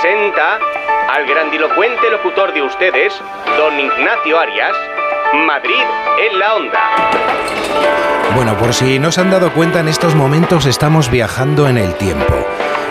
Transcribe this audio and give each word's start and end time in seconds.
presenta 0.00 0.58
al 1.10 1.26
grandilocuente 1.26 2.10
locutor 2.10 2.54
de 2.54 2.62
ustedes, 2.62 3.12
don 3.56 3.78
Ignacio 3.78 4.38
Arias, 4.38 4.74
Madrid 5.46 5.82
en 6.30 6.38
la 6.38 6.54
onda. 6.54 6.80
Bueno, 8.34 8.56
por 8.56 8.72
si 8.72 8.98
no 8.98 9.12
se 9.12 9.20
han 9.20 9.30
dado 9.30 9.52
cuenta, 9.52 9.80
en 9.80 9.88
estos 9.88 10.14
momentos 10.14 10.66
estamos 10.66 11.10
viajando 11.10 11.68
en 11.68 11.76
el 11.76 11.94
tiempo. 11.94 12.34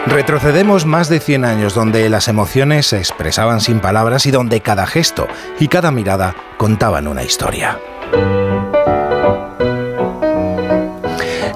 Retrocedemos 0.05 0.85
más 0.85 1.09
de 1.09 1.19
100 1.19 1.45
años 1.45 1.73
donde 1.73 2.09
las 2.09 2.27
emociones 2.27 2.87
se 2.87 2.97
expresaban 2.97 3.61
sin 3.61 3.79
palabras 3.79 4.25
y 4.25 4.31
donde 4.31 4.61
cada 4.61 4.85
gesto 4.85 5.27
y 5.59 5.67
cada 5.67 5.91
mirada 5.91 6.35
contaban 6.57 7.07
una 7.07 7.23
historia. 7.23 7.79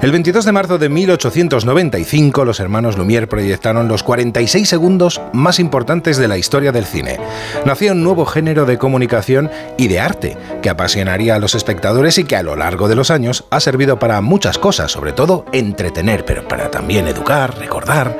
El 0.04 0.12
22 0.12 0.44
de 0.44 0.52
marzo 0.52 0.76
de 0.76 0.90
1895, 0.90 2.44
los 2.44 2.60
hermanos 2.60 2.98
Lumière 2.98 3.26
proyectaron 3.26 3.88
los 3.88 4.02
46 4.02 4.68
segundos 4.68 5.22
más 5.32 5.58
importantes 5.58 6.18
de 6.18 6.28
la 6.28 6.36
historia 6.36 6.72
del 6.72 6.84
cine. 6.84 7.18
Nacía 7.64 7.92
un 7.92 8.02
nuevo 8.02 8.26
género 8.26 8.66
de 8.66 8.76
comunicación 8.76 9.50
y 9.78 9.88
de 9.88 10.00
arte 10.00 10.36
que 10.60 10.68
apasionaría 10.68 11.36
a 11.36 11.38
los 11.38 11.54
espectadores 11.54 12.18
y 12.18 12.24
que 12.24 12.36
a 12.36 12.42
lo 12.42 12.54
largo 12.54 12.86
de 12.86 12.96
los 12.96 13.10
años 13.10 13.46
ha 13.48 13.60
servido 13.60 13.98
para 13.98 14.20
muchas 14.20 14.58
cosas, 14.58 14.92
sobre 14.92 15.14
todo 15.14 15.46
entretener, 15.52 16.26
pero 16.26 16.46
para 16.46 16.70
también 16.70 17.08
educar, 17.08 17.58
recordar. 17.58 18.18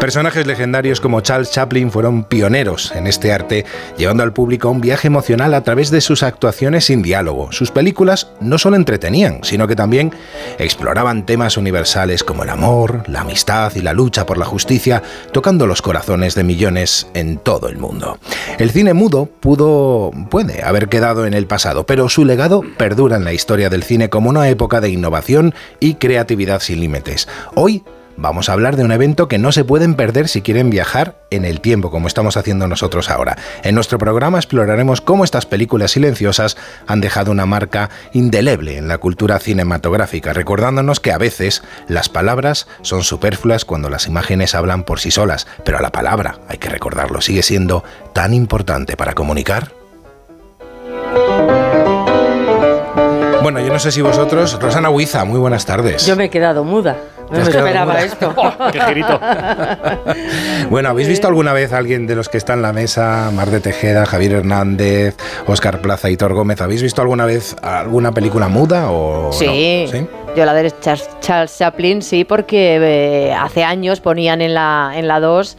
Personajes 0.00 0.46
legendarios 0.46 1.02
como 1.02 1.20
Charles 1.20 1.50
Chaplin 1.50 1.90
fueron 1.90 2.24
pioneros 2.24 2.92
en 2.96 3.06
este 3.06 3.34
arte, 3.34 3.66
llevando 3.98 4.22
al 4.22 4.32
público 4.32 4.70
un 4.70 4.80
viaje 4.80 5.08
emocional 5.08 5.52
a 5.52 5.62
través 5.62 5.90
de 5.90 6.00
sus 6.00 6.22
actuaciones 6.22 6.86
sin 6.86 7.02
diálogo. 7.02 7.52
Sus 7.52 7.70
películas 7.70 8.28
no 8.40 8.56
solo 8.56 8.76
entretenían, 8.76 9.40
sino 9.42 9.68
que 9.68 9.76
también 9.76 10.14
exploraban 10.58 11.25
temas 11.26 11.56
universales 11.56 12.24
como 12.24 12.44
el 12.44 12.50
amor, 12.50 13.02
la 13.08 13.20
amistad 13.20 13.74
y 13.74 13.82
la 13.82 13.92
lucha 13.92 14.24
por 14.24 14.38
la 14.38 14.46
justicia, 14.46 15.02
tocando 15.32 15.66
los 15.66 15.82
corazones 15.82 16.34
de 16.34 16.44
millones 16.44 17.08
en 17.14 17.38
todo 17.38 17.68
el 17.68 17.76
mundo. 17.76 18.18
El 18.58 18.70
cine 18.70 18.94
mudo 18.94 19.26
pudo, 19.26 20.10
puede 20.30 20.62
haber 20.64 20.88
quedado 20.88 21.26
en 21.26 21.34
el 21.34 21.46
pasado, 21.46 21.84
pero 21.84 22.08
su 22.08 22.24
legado 22.24 22.62
perdura 22.78 23.16
en 23.16 23.24
la 23.24 23.32
historia 23.32 23.68
del 23.68 23.82
cine 23.82 24.08
como 24.08 24.30
una 24.30 24.48
época 24.48 24.80
de 24.80 24.88
innovación 24.88 25.54
y 25.80 25.94
creatividad 25.94 26.60
sin 26.60 26.80
límites. 26.80 27.28
Hoy 27.54 27.82
vamos 28.16 28.48
a 28.48 28.52
hablar 28.52 28.76
de 28.76 28.84
un 28.84 28.92
evento 28.92 29.28
que 29.28 29.38
no 29.38 29.52
se 29.52 29.64
pueden 29.64 29.94
perder 29.94 30.28
si 30.28 30.42
quieren 30.42 30.70
viajar 30.70 31.16
en 31.30 31.44
el 31.44 31.60
tiempo, 31.60 31.90
como 31.90 32.08
estamos 32.08 32.36
haciendo 32.36 32.68
nosotros 32.68 33.10
ahora. 33.10 33.36
En 33.62 33.74
nuestro 33.74 33.98
programa 33.98 34.38
exploraremos 34.38 35.00
cómo 35.00 35.24
estas 35.24 35.46
películas 35.46 35.92
silenciosas 35.92 36.56
han 36.86 37.00
dejado 37.00 37.32
una 37.32 37.46
marca 37.46 37.90
indeleble 38.12 38.78
en 38.78 38.88
la 38.88 38.98
cultura 38.98 39.38
cinematográfica, 39.38 40.32
recordándonos 40.32 41.00
que 41.00 41.12
a 41.12 41.18
veces 41.18 41.62
las 41.88 42.08
palabras 42.08 42.66
son 42.82 43.02
superfluas 43.02 43.64
cuando 43.64 43.90
las 43.90 44.06
imágenes 44.06 44.54
hablan 44.54 44.84
por 44.84 45.00
sí 45.00 45.10
solas, 45.10 45.46
pero 45.64 45.80
la 45.80 45.92
palabra, 45.92 46.38
hay 46.48 46.58
que 46.58 46.68
recordarlo, 46.68 47.20
sigue 47.20 47.42
siendo 47.42 47.84
tan 48.12 48.34
importante 48.34 48.96
para 48.96 49.14
comunicar. 49.14 49.72
Bueno, 53.46 53.60
yo 53.60 53.72
no 53.72 53.78
sé 53.78 53.92
si 53.92 54.02
vosotros, 54.02 54.60
Rosana 54.60 54.90
Huiza, 54.90 55.24
muy 55.24 55.38
buenas 55.38 55.64
tardes. 55.64 56.04
Yo 56.04 56.16
me 56.16 56.24
he 56.24 56.30
quedado 56.30 56.64
muda. 56.64 56.96
No 57.30 57.38
me 57.38 57.44
esperaba 57.44 58.00
esto. 58.00 58.34
¡Qué 58.72 58.80
girito! 58.80 59.20
bueno, 60.70 60.88
¿habéis 60.88 61.06
visto 61.06 61.28
alguna 61.28 61.52
vez 61.52 61.72
a 61.72 61.78
alguien 61.78 62.08
de 62.08 62.16
los 62.16 62.28
que 62.28 62.38
está 62.38 62.54
en 62.54 62.62
la 62.62 62.72
mesa, 62.72 63.30
Mar 63.32 63.50
de 63.50 63.60
Tejeda, 63.60 64.04
Javier 64.04 64.32
Hernández, 64.32 65.16
Óscar 65.46 65.80
Plaza 65.80 66.10
y 66.10 66.16
Thor 66.16 66.34
Gómez, 66.34 66.60
¿habéis 66.60 66.82
visto 66.82 67.02
alguna 67.02 67.24
vez 67.24 67.54
alguna 67.62 68.10
película 68.10 68.48
muda 68.48 68.90
o 68.90 69.32
sí. 69.32 69.86
¿Sí? 69.92 70.08
Yo 70.36 70.44
la 70.44 70.52
de 70.52 70.72
Charles 70.80 71.56
Chaplin 71.56 72.02
sí, 72.02 72.24
porque 72.24 72.78
eh, 72.82 73.32
hace 73.32 73.62
años 73.62 74.00
ponían 74.00 74.40
en 74.40 74.54
la 74.54 74.90
en 74.96 75.06
la 75.06 75.20
2 75.20 75.56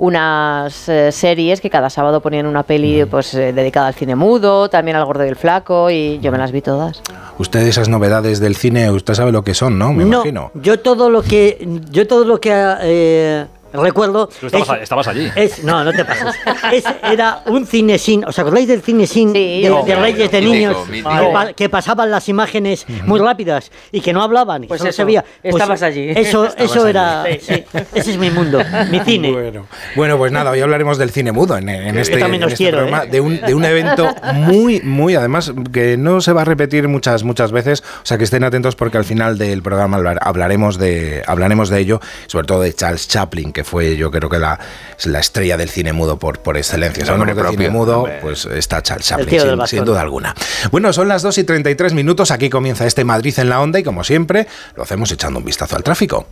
unas 0.00 0.88
eh, 0.88 1.12
series 1.12 1.60
que 1.60 1.68
cada 1.68 1.90
sábado 1.90 2.22
ponían 2.22 2.46
una 2.46 2.62
peli 2.62 3.04
pues 3.04 3.34
eh, 3.34 3.52
dedicada 3.52 3.88
al 3.88 3.94
cine 3.94 4.16
mudo, 4.16 4.70
también 4.70 4.96
al 4.96 5.04
gordo 5.04 5.26
y 5.26 5.28
el 5.28 5.36
flaco 5.36 5.90
y 5.90 6.18
yo 6.20 6.32
me 6.32 6.38
las 6.38 6.52
vi 6.52 6.62
todas. 6.62 7.02
Usted 7.36 7.60
esas 7.66 7.90
novedades 7.90 8.40
del 8.40 8.56
cine, 8.56 8.90
usted 8.90 9.12
sabe 9.12 9.30
lo 9.30 9.44
que 9.44 9.52
son, 9.52 9.78
¿no? 9.78 9.92
Me 9.92 10.04
no, 10.04 10.16
imagino. 10.16 10.52
yo 10.54 10.80
todo 10.80 11.10
lo 11.10 11.20
que 11.20 11.68
yo 11.90 12.06
todo 12.06 12.24
lo 12.24 12.40
que 12.40 12.50
eh, 12.80 13.44
recuerdo 13.72 14.28
Tú 14.28 14.46
estabas, 14.46 14.68
es- 14.68 14.74
a- 14.74 14.82
estabas 14.82 15.08
allí. 15.08 15.30
es- 15.36 15.64
no, 15.64 15.84
no 15.84 15.92
te 15.92 16.04
pases. 16.04 16.34
Es- 16.72 16.84
era 17.10 17.42
un 17.46 17.66
cine 17.66 17.98
sin. 17.98 18.24
¿Os 18.24 18.38
acordáis 18.38 18.68
del 18.68 18.82
cine 18.82 19.06
sin 19.06 19.32
Sí, 19.32 19.62
de, 19.62 19.68
yo- 19.68 19.82
de 19.84 19.94
Reyes 19.96 20.30
de 20.30 20.40
Mítico, 20.40 20.54
Niños? 20.54 20.88
mítico. 20.88 21.10
Que, 21.10 21.26
pa- 21.32 21.52
que 21.52 21.68
pasaban 21.68 22.10
las 22.10 22.28
imágenes 22.28 22.86
muy 23.06 23.20
rápidas 23.20 23.70
y 23.92 24.00
que 24.00 24.12
no 24.12 24.22
hablaban. 24.22 24.64
y 24.64 24.66
Pues 24.66 24.80
eso, 24.82 24.92
se 24.92 25.04
veía. 25.04 25.24
Pues 25.42 25.54
estabas 25.54 25.82
allí. 25.82 26.10
Eso, 26.10 26.46
eso 26.56 26.80
allí. 26.82 26.90
era. 26.90 27.24
sí, 27.40 27.64
ese 27.94 28.10
es 28.12 28.16
mi 28.18 28.30
mundo, 28.30 28.60
mi 28.90 29.00
cine. 29.04 29.30
Bueno, 29.32 29.66
bueno, 29.96 30.18
pues 30.18 30.32
nada, 30.32 30.50
hoy 30.50 30.60
hablaremos 30.60 30.98
del 30.98 31.10
cine 31.10 31.32
mudo 31.32 31.56
en, 31.56 31.68
en 31.68 31.98
este, 31.98 32.18
también 32.18 32.42
en 32.42 32.46
os 32.46 32.52
este 32.52 32.64
quiero, 32.64 32.78
programa, 32.78 33.04
¿eh? 33.04 33.08
de, 33.08 33.20
un, 33.20 33.40
de 33.40 33.54
un 33.54 33.64
evento 33.64 34.08
muy, 34.34 34.80
muy, 34.82 35.14
además, 35.14 35.52
que 35.72 35.96
no 35.96 36.20
se 36.20 36.32
va 36.32 36.42
a 36.42 36.44
repetir 36.44 36.88
muchas, 36.88 37.22
muchas 37.24 37.52
veces, 37.52 37.82
o 38.02 38.06
sea 38.06 38.18
que 38.18 38.24
estén 38.24 38.44
atentos 38.44 38.76
porque 38.76 38.98
al 38.98 39.04
final 39.04 39.38
del 39.38 39.62
programa 39.62 39.96
hablar- 39.96 40.18
hablaremos 40.22 40.78
de, 40.78 41.22
hablaremos 41.26 41.68
de 41.68 41.78
ello, 41.80 42.00
sobre 42.26 42.46
todo 42.46 42.60
de 42.62 42.72
Charles 42.74 43.08
Chaplin, 43.08 43.52
que 43.52 43.59
fue 43.64 43.96
yo 43.96 44.10
creo 44.10 44.28
que 44.28 44.38
la, 44.38 44.58
la 45.04 45.20
estrella 45.20 45.56
del 45.56 45.68
cine 45.68 45.92
mudo 45.92 46.18
por, 46.18 46.40
por 46.40 46.56
excelencia. 46.56 47.04
Si 47.04 47.10
Nombre 47.10 47.32
hablamos 47.32 47.52
de 47.52 47.56
cine 47.56 47.68
propio, 47.68 47.78
mudo, 47.78 48.08
pues 48.20 48.46
está 48.46 48.82
Charles 48.82 49.10
El 49.10 49.26
Chaplin, 49.26 49.40
sin, 49.40 49.66
sin 49.66 49.84
duda 49.84 50.00
alguna. 50.00 50.34
Bueno, 50.70 50.92
son 50.92 51.08
las 51.08 51.22
2 51.22 51.38
y 51.38 51.44
33 51.44 51.94
minutos, 51.94 52.30
aquí 52.30 52.50
comienza 52.50 52.86
este 52.86 53.04
Madrid 53.04 53.34
en 53.38 53.48
la 53.48 53.60
onda 53.60 53.78
y 53.78 53.82
como 53.82 54.04
siempre, 54.04 54.46
lo 54.76 54.82
hacemos 54.82 55.10
echando 55.12 55.38
un 55.38 55.44
vistazo 55.44 55.76
al 55.76 55.82
tráfico. 55.82 56.26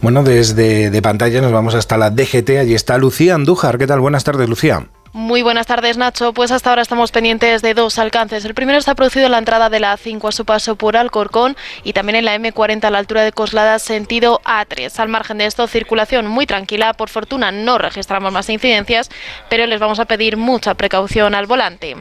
Bueno, 0.02 0.22
desde 0.22 0.90
de 0.90 1.02
pantalla 1.02 1.40
nos 1.40 1.52
vamos 1.52 1.74
hasta 1.74 1.96
la 1.96 2.10
DGT, 2.10 2.50
allí 2.60 2.74
está 2.74 2.98
Lucía 2.98 3.34
Andújar. 3.34 3.78
¿Qué 3.78 3.86
tal? 3.86 4.00
Buenas 4.00 4.24
tardes, 4.24 4.48
Lucía. 4.48 4.86
Muy 5.16 5.40
buenas 5.40 5.66
tardes, 5.66 5.96
Nacho. 5.96 6.34
Pues 6.34 6.52
hasta 6.52 6.68
ahora 6.68 6.82
estamos 6.82 7.10
pendientes 7.10 7.62
de 7.62 7.72
dos 7.72 7.98
alcances. 7.98 8.44
El 8.44 8.52
primero 8.52 8.78
está 8.78 8.94
producido 8.94 9.24
en 9.24 9.32
la 9.32 9.38
entrada 9.38 9.70
de 9.70 9.80
la 9.80 9.96
A5 9.96 10.28
a 10.28 10.30
su 10.30 10.44
paso 10.44 10.76
por 10.76 10.94
Alcorcón 10.94 11.56
y 11.84 11.94
también 11.94 12.16
en 12.16 12.26
la 12.26 12.36
M40 12.36 12.84
a 12.84 12.90
la 12.90 12.98
altura 12.98 13.22
de 13.22 13.32
Coslada, 13.32 13.78
sentido 13.78 14.42
A3. 14.44 14.98
Al 14.98 15.08
margen 15.08 15.38
de 15.38 15.46
esto, 15.46 15.66
circulación 15.68 16.26
muy 16.26 16.44
tranquila. 16.44 16.92
Por 16.92 17.08
fortuna 17.08 17.50
no 17.50 17.78
registramos 17.78 18.30
más 18.30 18.50
incidencias, 18.50 19.10
pero 19.48 19.64
les 19.64 19.80
vamos 19.80 20.00
a 20.00 20.04
pedir 20.04 20.36
mucha 20.36 20.74
precaución 20.74 21.34
al 21.34 21.46
volante. 21.46 21.96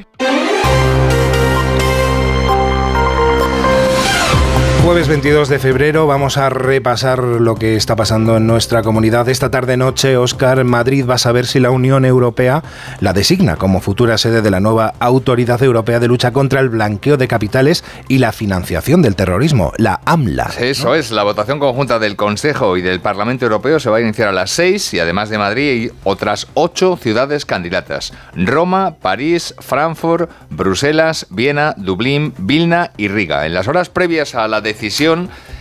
Jueves 4.86 5.08
22 5.08 5.50
de 5.50 5.58
febrero 5.58 6.06
vamos 6.06 6.38
a 6.38 6.48
repasar 6.50 7.18
lo 7.18 7.56
que 7.56 7.76
está 7.76 7.96
pasando 7.96 8.38
en 8.38 8.46
nuestra 8.46 8.84
comunidad. 8.84 9.28
Esta 9.30 9.50
tarde 9.50 9.78
noche, 9.78 10.16
Oscar, 10.16 10.64
Madrid 10.64 11.08
va 11.10 11.16
a 11.16 11.18
saber 11.18 11.48
si 11.48 11.60
la 11.60 11.72
Unión 11.72 12.06
Europea 12.06 12.62
la 13.00 13.12
designa 13.12 13.56
como 13.56 13.82
futura 13.82 14.20
sede 14.20 14.44
de 14.44 14.52
la 14.52 14.60
nueva 14.60 14.94
Autoridad 15.00 15.64
Europea 15.64 16.00
de 16.00 16.08
Lucha 16.08 16.32
contra 16.32 16.60
el 16.60 16.70
Blanqueo 16.70 17.18
de 17.18 17.28
Capitales 17.28 17.84
y 18.10 18.20
la 18.20 18.32
Financiación 18.32 19.02
del 19.02 19.16
Terrorismo, 19.16 19.74
la 19.78 20.02
AMLA. 20.06 20.52
Eso 20.60 20.94
es, 20.94 21.10
la 21.10 21.24
votación 21.24 21.58
conjunta 21.58 21.98
del 21.98 22.16
Consejo 22.16 22.78
y 22.78 22.84
del 22.84 23.00
Parlamento 23.00 23.46
Europeo 23.46 23.80
se 23.80 23.90
va 23.90 23.98
a 23.98 24.02
iniciar 24.02 24.30
a 24.30 24.34
las 24.34 24.52
6 24.52 24.94
y 24.94 25.00
además 25.00 25.30
de 25.30 25.40
Madrid 25.40 25.92
otras 26.04 26.46
ocho 26.54 26.96
ciudades 26.96 27.48
candidatas. 27.48 28.14
Roma, 28.36 28.98
París, 29.02 29.56
Frankfurt, 29.58 30.30
Bruselas, 30.52 31.26
Viena, 31.32 31.74
Dublín, 31.76 32.36
Vilna 32.38 32.92
y 32.98 33.08
Riga. 33.08 33.48
En 33.48 33.56
las 33.56 33.68
horas 33.68 33.90
previas 33.90 34.36
a 34.36 34.48
la 34.48 34.62
decisión, 34.62 34.75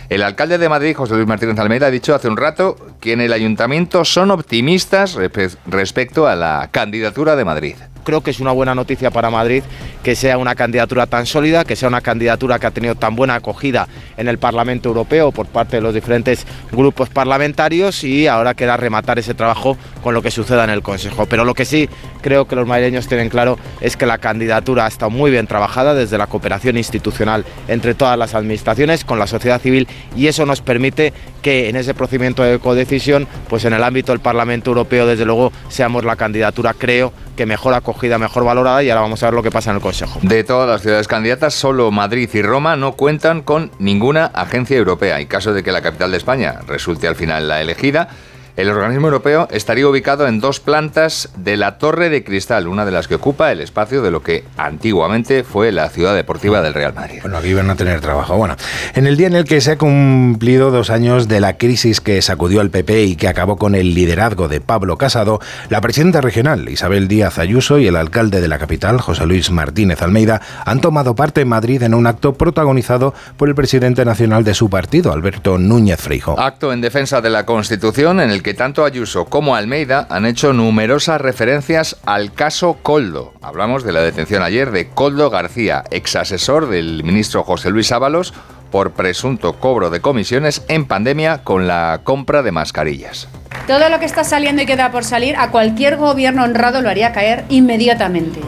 el 0.09 0.21
alcalde 0.21 0.57
de 0.57 0.69
Madrid, 0.69 0.95
José 0.95 1.15
Luis 1.15 1.27
Martínez 1.27 1.57
Almeida, 1.57 1.87
ha 1.87 1.91
dicho 1.91 2.13
hace 2.13 2.27
un 2.27 2.37
rato 2.37 2.75
que 2.99 3.13
en 3.13 3.21
el 3.21 3.33
ayuntamiento 3.33 4.05
son 4.05 4.31
optimistas 4.31 5.17
respecto 5.65 6.27
a 6.27 6.35
la 6.35 6.69
candidatura 6.71 7.35
de 7.35 7.45
Madrid 7.45 7.75
creo 8.05 8.21
que 8.21 8.31
es 8.31 8.39
una 8.39 8.53
buena 8.53 8.73
noticia 8.73 9.11
para 9.11 9.29
Madrid 9.29 9.63
que 10.03 10.15
sea 10.15 10.37
una 10.37 10.55
candidatura 10.55 11.07
tan 11.07 11.25
sólida, 11.25 11.65
que 11.65 11.75
sea 11.75 11.89
una 11.89 11.99
candidatura 11.99 12.59
que 12.59 12.67
ha 12.67 12.71
tenido 12.71 12.95
tan 12.95 13.15
buena 13.15 13.35
acogida 13.35 13.87
en 14.15 14.27
el 14.27 14.37
Parlamento 14.37 14.87
Europeo 14.89 15.31
por 15.31 15.47
parte 15.47 15.77
de 15.77 15.81
los 15.81 15.93
diferentes 15.93 16.45
grupos 16.71 17.09
parlamentarios 17.09 18.03
y 18.03 18.27
ahora 18.27 18.53
queda 18.53 18.77
rematar 18.77 19.19
ese 19.19 19.33
trabajo 19.33 19.77
con 20.03 20.13
lo 20.13 20.21
que 20.21 20.31
suceda 20.31 20.63
en 20.63 20.69
el 20.69 20.83
Consejo. 20.83 21.25
Pero 21.25 21.43
lo 21.43 21.55
que 21.55 21.65
sí 21.65 21.89
creo 22.21 22.47
que 22.47 22.55
los 22.55 22.67
madrileños 22.67 23.07
tienen 23.07 23.29
claro 23.29 23.57
es 23.81 23.97
que 23.97 24.05
la 24.05 24.19
candidatura 24.19 24.85
ha 24.85 24.87
estado 24.87 25.09
muy 25.09 25.31
bien 25.31 25.47
trabajada 25.47 25.95
desde 25.95 26.17
la 26.17 26.27
cooperación 26.27 26.77
institucional 26.77 27.43
entre 27.67 27.95
todas 27.95 28.17
las 28.17 28.35
administraciones 28.35 29.03
con 29.03 29.17
la 29.17 29.27
sociedad 29.27 29.59
civil 29.59 29.87
y 30.15 30.27
eso 30.27 30.45
nos 30.45 30.61
permite 30.61 31.13
que 31.45 31.69
en 31.69 31.75
ese 31.75 31.93
procedimiento 31.93 32.41
de 32.41 32.57
codecisión, 32.57 33.27
pues 33.47 33.65
en 33.65 33.73
el 33.73 33.83
ámbito 33.83 34.11
del 34.11 34.19
Parlamento 34.19 34.71
Europeo, 34.71 35.05
desde 35.05 35.25
luego, 35.25 35.51
seamos 35.69 36.03
la 36.03 36.15
candidatura, 36.15 36.73
creo, 36.73 37.13
que 37.37 37.45
mejor 37.45 37.75
acogida, 37.75 38.17
mejor 38.17 38.43
valorada 38.43 38.81
y 38.81 38.89
ahora 38.89 39.01
vamos 39.01 39.21
a 39.21 39.27
ver 39.27 39.35
lo 39.35 39.43
que 39.43 39.51
pasa 39.51 39.69
en 39.69 39.75
el 39.75 39.81
Consejo. 39.83 40.17
De 40.23 40.43
todas 40.43 40.67
las 40.67 40.81
ciudades 40.81 41.07
candidatas, 41.07 41.53
solo 41.53 41.91
Madrid 41.91 42.27
y 42.33 42.41
Roma 42.41 42.75
no 42.75 42.93
cuentan 42.93 43.43
con 43.43 43.69
ninguna 43.77 44.25
agencia 44.25 44.75
europea. 44.75 45.19
En 45.19 45.27
caso 45.27 45.53
de 45.53 45.61
que 45.61 45.71
la 45.71 45.83
capital 45.83 46.09
de 46.09 46.17
España 46.17 46.61
resulte 46.65 47.07
al 47.07 47.15
final 47.15 47.47
la 47.47 47.61
elegida, 47.61 48.09
el 48.57 48.69
organismo 48.69 49.07
europeo 49.07 49.47
estaría 49.51 49.87
ubicado 49.87 50.27
en 50.27 50.39
dos 50.39 50.59
plantas 50.59 51.29
de 51.35 51.57
la 51.57 51.77
Torre 51.77 52.09
de 52.09 52.23
Cristal, 52.23 52.67
una 52.67 52.85
de 52.85 52.91
las 52.91 53.07
que 53.07 53.15
ocupa 53.15 53.51
el 53.51 53.59
espacio 53.59 54.01
de 54.01 54.11
lo 54.11 54.23
que 54.23 54.45
antiguamente 54.57 55.43
fue 55.43 55.71
la 55.73 55.89
ciudad 55.89 56.15
deportiva 56.15 56.61
del 56.61 56.73
Real 56.73 56.93
Madrid. 56.93 57.19
Bueno, 57.21 57.37
aquí 57.37 57.53
van 57.53 57.69
a 57.69 57.75
tener 57.75 57.99
trabajo. 57.99 58.37
Bueno, 58.37 58.55
en 58.93 59.07
el 59.07 59.17
día 59.17 59.27
en 59.27 59.35
el 59.35 59.43
que 59.43 59.59
se 59.59 59.71
ha 59.71 59.77
cumplido 59.77 60.71
dos 60.71 60.89
años 60.89 61.27
de 61.27 61.41
la 61.41 61.57
crisis 61.57 61.99
que 61.99 62.21
sacudió 62.21 62.61
al 62.61 62.69
PP 62.69 63.03
y 63.03 63.15
que 63.17 63.27
acabó 63.27 63.57
con 63.57 63.75
el 63.75 63.93
liderazgo 63.93 64.47
de 64.47 64.61
Pablo 64.61 64.97
Casado, 64.97 65.41
la 65.69 65.81
presidenta 65.81 66.21
regional 66.21 66.69
Isabel 66.69 67.09
Díaz 67.09 67.39
Ayuso 67.39 67.77
y 67.77 67.87
el 67.87 67.97
alcalde 67.97 68.39
de 68.39 68.47
la 68.47 68.57
capital, 68.57 69.01
José 69.01 69.25
Luis 69.25 69.51
Martínez 69.51 70.01
Almeida, 70.01 70.41
han 70.65 70.79
tomado 70.79 71.15
parte 71.15 71.41
en 71.41 71.49
Madrid 71.49 71.83
en 71.83 71.93
un 71.93 72.07
acto 72.07 72.33
protagonizado 72.33 73.13
por 73.35 73.49
el 73.49 73.55
presidente 73.55 74.05
nacional 74.05 74.45
de 74.45 74.53
su 74.53 74.69
partido, 74.69 75.11
Alberto 75.11 75.57
Núñez 75.57 75.99
Freijo. 75.99 76.39
Acto 76.39 76.71
en 76.71 76.79
defensa 76.79 77.19
de 77.19 77.29
la 77.29 77.45
Constitución 77.45 78.21
en 78.21 78.29
el 78.29 78.44
que 78.45 78.53
tanto 78.53 78.85
Ayuso 78.85 79.25
como 79.25 79.55
Almeida 79.55 80.05
han 80.11 80.27
hecho 80.27 80.53
numerosas 80.53 81.19
referencias 81.19 81.97
al 82.05 82.31
caso 82.31 82.77
Coldo. 82.83 83.33
Hablamos 83.41 83.83
de 83.83 83.91
la 83.91 84.01
detención 84.01 84.43
ayer 84.43 84.69
de 84.69 84.87
Coldo 84.87 85.31
García, 85.31 85.83
ex 85.89 86.15
asesor 86.15 86.69
del 86.69 87.03
ministro 87.03 87.43
José 87.43 87.71
Luis 87.71 87.91
Ábalos, 87.91 88.35
por 88.69 88.91
presunto 88.91 89.53
cobro 89.53 89.89
de 89.89 89.99
comisiones 89.99 90.61
en 90.67 90.85
pandemia 90.85 91.43
con 91.43 91.65
la 91.65 92.01
compra 92.03 92.43
de 92.43 92.51
mascarillas. 92.51 93.27
Todo 93.65 93.89
lo 93.89 93.97
que 93.97 94.05
está 94.05 94.23
saliendo 94.23 94.61
y 94.61 94.67
queda 94.67 94.91
por 94.91 95.05
salir, 95.05 95.35
a 95.37 95.49
cualquier 95.49 95.97
gobierno 95.97 96.43
honrado 96.43 96.83
lo 96.83 96.89
haría 96.89 97.13
caer 97.13 97.45
inmediatamente, 97.49 98.41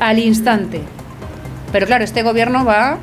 al 0.00 0.18
instante. 0.18 0.82
Pero 1.72 1.86
claro, 1.86 2.04
este 2.04 2.22
gobierno 2.22 2.66
va, 2.66 2.98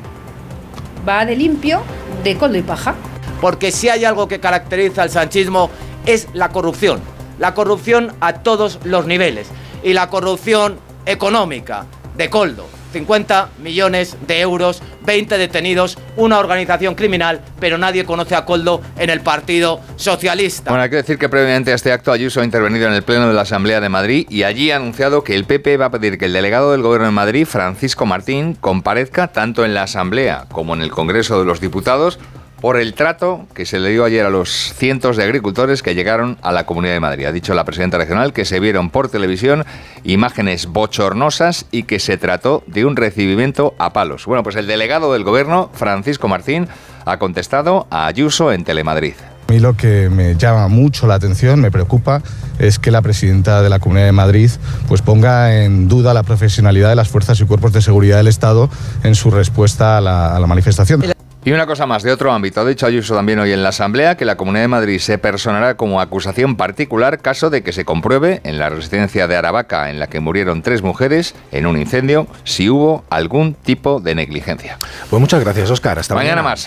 va 1.08 1.26
de 1.26 1.34
limpio, 1.34 1.82
de 2.22 2.36
coldo 2.36 2.58
y 2.58 2.62
paja. 2.62 2.94
Porque 3.40 3.72
si 3.72 3.88
hay 3.88 4.04
algo 4.04 4.28
que 4.28 4.38
caracteriza 4.38 5.02
al 5.02 5.10
sanchismo 5.10 5.68
es 6.08 6.26
la 6.32 6.48
corrupción. 6.48 7.00
La 7.38 7.54
corrupción 7.54 8.14
a 8.20 8.32
todos 8.42 8.80
los 8.82 9.06
niveles. 9.06 9.48
Y 9.84 9.92
la 9.92 10.08
corrupción 10.08 10.78
económica 11.06 11.84
de 12.16 12.30
Coldo. 12.30 12.66
50 12.92 13.50
millones 13.62 14.16
de 14.26 14.40
euros, 14.40 14.82
20 15.04 15.36
detenidos, 15.36 15.98
una 16.16 16.38
organización 16.38 16.94
criminal, 16.94 17.42
pero 17.60 17.76
nadie 17.76 18.06
conoce 18.06 18.34
a 18.34 18.46
Coldo 18.46 18.80
en 18.96 19.10
el 19.10 19.20
Partido 19.20 19.80
Socialista. 19.96 20.70
Bueno, 20.70 20.84
hay 20.84 20.90
que 20.90 20.96
decir 20.96 21.18
que 21.18 21.28
previamente 21.28 21.70
a 21.70 21.74
este 21.74 21.92
acto 21.92 22.10
Ayuso 22.10 22.40
ha 22.40 22.44
intervenido 22.44 22.88
en 22.88 22.94
el 22.94 23.02
Pleno 23.02 23.28
de 23.28 23.34
la 23.34 23.42
Asamblea 23.42 23.82
de 23.82 23.90
Madrid 23.90 24.26
y 24.30 24.44
allí 24.44 24.70
ha 24.70 24.76
anunciado 24.76 25.22
que 25.22 25.34
el 25.34 25.44
PP 25.44 25.76
va 25.76 25.86
a 25.86 25.90
pedir 25.90 26.16
que 26.16 26.24
el 26.24 26.32
delegado 26.32 26.72
del 26.72 26.80
Gobierno 26.80 27.08
en 27.08 27.14
Madrid, 27.14 27.46
Francisco 27.46 28.06
Martín, 28.06 28.54
comparezca 28.54 29.28
tanto 29.28 29.66
en 29.66 29.74
la 29.74 29.82
Asamblea 29.82 30.46
como 30.50 30.74
en 30.74 30.80
el 30.80 30.90
Congreso 30.90 31.38
de 31.38 31.44
los 31.44 31.60
Diputados 31.60 32.18
por 32.60 32.76
el 32.76 32.94
trato 32.94 33.46
que 33.54 33.66
se 33.66 33.78
le 33.78 33.90
dio 33.90 34.04
ayer 34.04 34.26
a 34.26 34.30
los 34.30 34.74
cientos 34.74 35.16
de 35.16 35.24
agricultores 35.24 35.82
que 35.82 35.94
llegaron 35.94 36.38
a 36.42 36.52
la 36.52 36.66
Comunidad 36.66 36.94
de 36.94 37.00
Madrid. 37.00 37.26
Ha 37.26 37.32
dicho 37.32 37.54
la 37.54 37.64
presidenta 37.64 37.98
regional 37.98 38.32
que 38.32 38.44
se 38.44 38.60
vieron 38.60 38.90
por 38.90 39.08
televisión 39.08 39.64
imágenes 40.04 40.66
bochornosas 40.66 41.66
y 41.70 41.84
que 41.84 42.00
se 42.00 42.16
trató 42.16 42.64
de 42.66 42.84
un 42.84 42.96
recibimiento 42.96 43.74
a 43.78 43.92
palos. 43.92 44.26
Bueno, 44.26 44.42
pues 44.42 44.56
el 44.56 44.66
delegado 44.66 45.12
del 45.12 45.24
gobierno, 45.24 45.70
Francisco 45.72 46.28
Martín, 46.28 46.68
ha 47.04 47.18
contestado 47.18 47.86
a 47.90 48.06
Ayuso 48.06 48.52
en 48.52 48.64
Telemadrid. 48.64 49.14
A 49.48 49.52
mí 49.52 49.60
lo 49.60 49.76
que 49.76 50.10
me 50.10 50.36
llama 50.36 50.68
mucho 50.68 51.06
la 51.06 51.14
atención, 51.14 51.60
me 51.60 51.70
preocupa, 51.70 52.20
es 52.58 52.78
que 52.78 52.90
la 52.90 53.00
presidenta 53.00 53.62
de 53.62 53.70
la 53.70 53.78
Comunidad 53.78 54.06
de 54.06 54.12
Madrid 54.12 54.50
pues 54.88 55.00
ponga 55.00 55.62
en 55.62 55.88
duda 55.88 56.12
la 56.12 56.22
profesionalidad 56.22 56.90
de 56.90 56.96
las 56.96 57.08
fuerzas 57.08 57.40
y 57.40 57.46
cuerpos 57.46 57.72
de 57.72 57.80
seguridad 57.80 58.18
del 58.18 58.28
Estado 58.28 58.68
en 59.04 59.14
su 59.14 59.30
respuesta 59.30 59.96
a 59.96 60.00
la, 60.02 60.36
a 60.36 60.40
la 60.40 60.46
manifestación. 60.46 61.17
Y 61.44 61.52
una 61.52 61.66
cosa 61.66 61.86
más 61.86 62.02
de 62.02 62.12
otro 62.12 62.32
ámbito. 62.32 62.60
Ha 62.60 62.64
dicho 62.64 62.86
Ayuso 62.86 63.14
también 63.14 63.38
hoy 63.38 63.52
en 63.52 63.62
la 63.62 63.70
Asamblea 63.70 64.16
que 64.16 64.24
la 64.24 64.36
Comunidad 64.36 64.64
de 64.64 64.68
Madrid 64.68 64.98
se 64.98 65.18
personará 65.18 65.76
como 65.76 66.00
acusación 66.00 66.56
particular 66.56 67.20
caso 67.20 67.48
de 67.48 67.62
que 67.62 67.72
se 67.72 67.84
compruebe 67.84 68.40
en 68.44 68.58
la 68.58 68.68
residencia 68.68 69.26
de 69.28 69.36
Aravaca 69.36 69.90
en 69.90 69.98
la 69.98 70.08
que 70.08 70.20
murieron 70.20 70.62
tres 70.62 70.82
mujeres 70.82 71.34
en 71.52 71.66
un 71.66 71.78
incendio 71.78 72.26
si 72.44 72.68
hubo 72.68 73.04
algún 73.08 73.54
tipo 73.54 74.00
de 74.00 74.14
negligencia. 74.14 74.78
Pues 75.08 75.20
muchas 75.20 75.40
gracias, 75.40 75.70
Oscar. 75.70 75.98
Hasta 75.98 76.14
mañana. 76.14 76.42
mañana. 76.42 76.66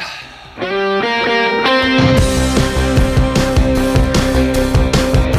más. 0.57 2.50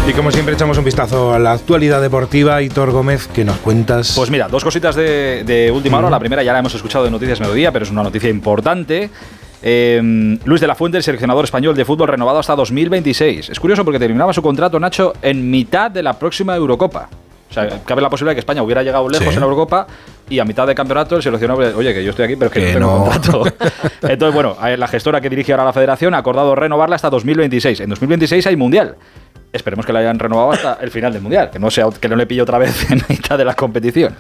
Y 0.07 0.13
como 0.15 0.33
siempre 0.33 0.55
echamos 0.55 0.77
un 0.79 0.85
vistazo 0.85 1.33
a 1.33 1.39
la 1.39 1.53
actualidad 1.53 2.01
deportiva. 2.03 2.61
Hitor 2.61 2.91
Gómez, 2.91 3.29
¿qué 3.33 3.45
nos 3.45 3.57
cuentas? 3.59 4.15
Pues 4.17 4.31
mira, 4.31 4.49
dos 4.49 4.65
cositas 4.65 4.97
de, 4.97 5.45
de 5.45 5.71
última 5.71 5.99
hora. 5.99 6.11
La 6.11 6.19
primera 6.19 6.43
ya 6.43 6.53
la 6.53 6.59
hemos 6.59 6.75
escuchado 6.75 7.07
en 7.07 7.13
Noticias 7.13 7.41
Mediodía, 7.41 7.71
pero 7.71 7.85
es 7.85 7.91
una 7.91 8.03
noticia 8.03 8.29
importante. 8.29 9.11
Eh, 9.63 10.01
Luis 10.45 10.61
de 10.61 10.67
la 10.67 10.75
Fuente, 10.75 10.99
el 10.99 11.05
seleccionador 11.05 11.45
español 11.45 11.77
de 11.77 11.85
fútbol 11.85 12.09
renovado 12.09 12.41
hasta 12.41 12.57
2026. 12.57 13.51
Es 13.51 13.61
curioso 13.61 13.85
porque 13.85 14.01
terminaba 14.01 14.33
su 14.33 14.43
contrato, 14.43 14.81
Nacho, 14.81 15.13
en 15.23 15.49
mitad 15.49 15.89
de 15.91 16.03
la 16.03 16.15
próxima 16.19 16.57
Eurocopa. 16.57 17.09
O 17.49 17.55
sea, 17.55 17.69
cabe 17.85 18.01
la 18.03 18.09
posibilidad 18.11 18.33
de 18.33 18.37
que 18.37 18.41
España 18.41 18.63
hubiera 18.63 18.83
llegado 18.83 19.09
lejos 19.09 19.29
Sí. 19.29 19.35
en 19.35 19.41
la 19.41 19.45
Eurocopa 19.45 19.87
y 20.29 20.39
a 20.41 20.45
mitad 20.45 20.67
de 20.67 20.75
campeonato 20.75 21.17
el 21.17 21.23
seleccionador, 21.23 21.75
oye, 21.77 21.93
que 21.95 22.03
yo 22.03 22.11
estoy 22.11 22.25
aquí, 22.25 22.35
pero 22.35 22.47
es 22.47 22.53
que, 22.55 22.73
Que 22.73 22.81
no 22.81 22.89
tengo 22.89 22.99
no. 22.99 23.05
contrato. 23.13 23.45
Entonces, 24.09 24.35
bueno, 24.35 24.57
la 24.77 24.89
gestora 24.89 25.21
que 25.21 25.29
dirige 25.31 25.53
ahora 25.53 25.65
la 25.67 25.73
federación 25.73 26.15
ha 26.15 26.19
acordado 26.19 26.55
renovarla 26.57 26.97
hasta 26.97 27.11
2026. 27.11 27.81
En 27.81 27.91
2026 27.91 28.47
hay 28.49 28.57
Mundial. 28.57 28.97
Esperemos 29.53 29.85
que 29.85 29.93
la 29.93 29.99
hayan 29.99 30.19
renovado 30.19 30.53
hasta 30.53 30.79
el 30.81 30.91
final 30.91 31.13
del 31.13 31.23
Mundial, 31.23 31.51
que 31.51 31.59
no, 31.59 31.71
sea, 31.71 31.87
que 32.01 32.09
no 32.09 32.17
le 32.17 32.27
pille 32.27 32.43
otra 32.43 32.59
vez 32.59 32.91
en 32.91 33.03
mitad 33.09 33.37
de 33.37 33.45
la 33.45 33.55
competición. 33.55 34.15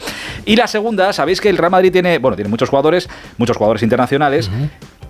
Y 0.44 0.56
la 0.56 0.66
segunda, 0.66 1.12
sabéis 1.12 1.40
que 1.40 1.48
el 1.48 1.56
Real 1.56 1.70
Madrid 1.70 1.92
tiene, 1.92 2.18
bueno, 2.18 2.36
tiene 2.36 2.50
muchos 2.50 2.68
jugadores, 2.68 3.08
muchos 3.38 3.56
jugadores 3.56 3.82
internacionales, 3.82 4.50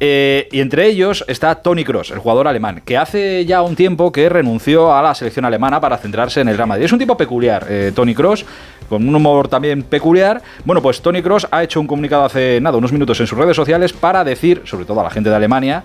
eh, 0.05 0.49
y 0.51 0.61
entre 0.61 0.87
ellos 0.87 1.25
está 1.29 1.55
Tony 1.57 1.85
Cross, 1.85 2.11
el 2.11 2.19
jugador 2.19 2.49
alemán, 2.49 2.83
que 2.85 2.97
hace 2.97 3.45
ya 3.45 3.63
un 3.63 3.77
tiempo 3.77 4.11
que 4.11 4.29
renunció 4.29 4.95
a 4.95 5.01
la 5.03 5.15
selección 5.15 5.45
alemana 5.45 5.81
para 5.81 5.97
centrarse 5.97 6.41
en 6.41 6.49
el 6.49 6.57
Real 6.57 6.69
Madrid. 6.69 6.87
Es 6.87 6.93
un 6.93 6.99
tipo 6.99 7.17
peculiar, 7.17 7.67
eh, 7.69 7.93
Tony 7.95 8.15
Cross, 8.15 8.45
con 8.89 9.09
un 9.09 9.15
humor 9.15 9.49
también 9.49 9.85
peculiar. 9.85 10.43
Bueno, 10.65 10.83
pues 10.83 11.01
Tony 11.03 11.23
Cross 11.23 11.47
ha 11.51 11.63
hecho 11.63 11.81
un 11.81 11.87
comunicado 11.87 12.25
hace 12.25 12.61
nada, 12.61 12.77
unos 12.77 12.93
minutos 12.93 13.21
en 13.21 13.27
sus 13.27 13.39
redes 13.39 13.57
sociales 13.57 13.93
para 13.93 14.25
decir, 14.25 14.63
sobre 14.65 14.85
todo 14.85 15.01
a 15.01 15.05
la 15.05 15.11
gente 15.11 15.31
de 15.31 15.37
Alemania, 15.37 15.85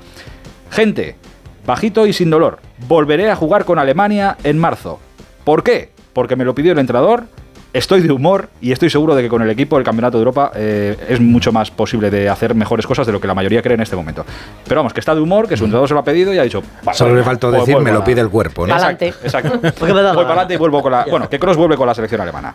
gente, 0.72 1.16
bajito 1.68 2.08
y 2.08 2.14
sin 2.14 2.32
dolor, 2.32 2.60
volveré 2.88 3.30
a 3.30 3.36
jugar 3.36 3.66
con 3.66 3.78
Alemania 3.78 4.38
en 4.44 4.58
marzo. 4.58 5.00
¿Por 5.44 5.64
qué? 5.64 5.92
Porque 6.14 6.36
me 6.36 6.46
lo 6.46 6.56
pidió 6.56 6.72
el 6.72 6.80
entrenador 6.80 7.26
Estoy 7.78 8.02
de 8.02 8.12
humor 8.12 8.50
y 8.60 8.72
estoy 8.72 8.90
seguro 8.90 9.14
de 9.14 9.22
que 9.22 9.30
con 9.30 9.44
el 9.44 9.50
equipo 9.52 9.76
del 9.76 9.86
Campeonato 9.86 10.18
de 10.18 10.22
Europa 10.24 10.52
eh, 10.56 10.98
es 11.08 11.20
mucho 11.20 11.52
más 11.52 11.70
posible 11.70 12.10
de 12.10 12.28
hacer 12.28 12.56
mejores 12.56 12.88
cosas 12.88 13.06
de 13.06 13.14
lo 13.14 13.22
que 13.22 13.28
la 13.28 13.36
mayoría 13.36 13.62
cree 13.62 13.76
en 13.76 13.82
este 13.82 13.96
momento. 13.96 14.26
Pero 14.68 14.80
vamos, 14.80 14.94
que 14.94 15.00
está 15.00 15.14
de 15.14 15.22
humor, 15.22 15.48
que 15.48 15.56
su 15.56 15.66
entrenador 15.66 15.88
se 15.88 15.94
lo 15.94 16.00
ha 16.00 16.04
pedido 16.04 16.34
y 16.34 16.40
ha 16.40 16.42
dicho. 16.44 16.64
vale, 16.82 16.98
Solo 16.98 17.16
le 17.16 17.22
faltó 17.22 17.52
pues 17.52 17.68
decir, 17.68 17.80
me 17.80 17.92
lo 17.92 18.00
a- 18.00 18.04
pide 18.04 18.22
el 18.22 18.30
cuerpo, 18.30 18.66
¿no? 18.66 18.74
Exacto, 18.74 19.06
exacto. 19.06 19.60
Voy 19.80 19.92
para 19.92 20.10
adelante 20.12 20.56
y 20.56 20.58
vuelvo 20.58 20.82
con 20.82 20.92
la. 20.92 21.06
Bueno, 21.08 21.30
que 21.30 21.38
Cross 21.38 21.56
vuelve 21.56 21.78
con 21.78 21.86
la 21.86 21.94
selección 21.94 22.20
alemana. 22.20 22.52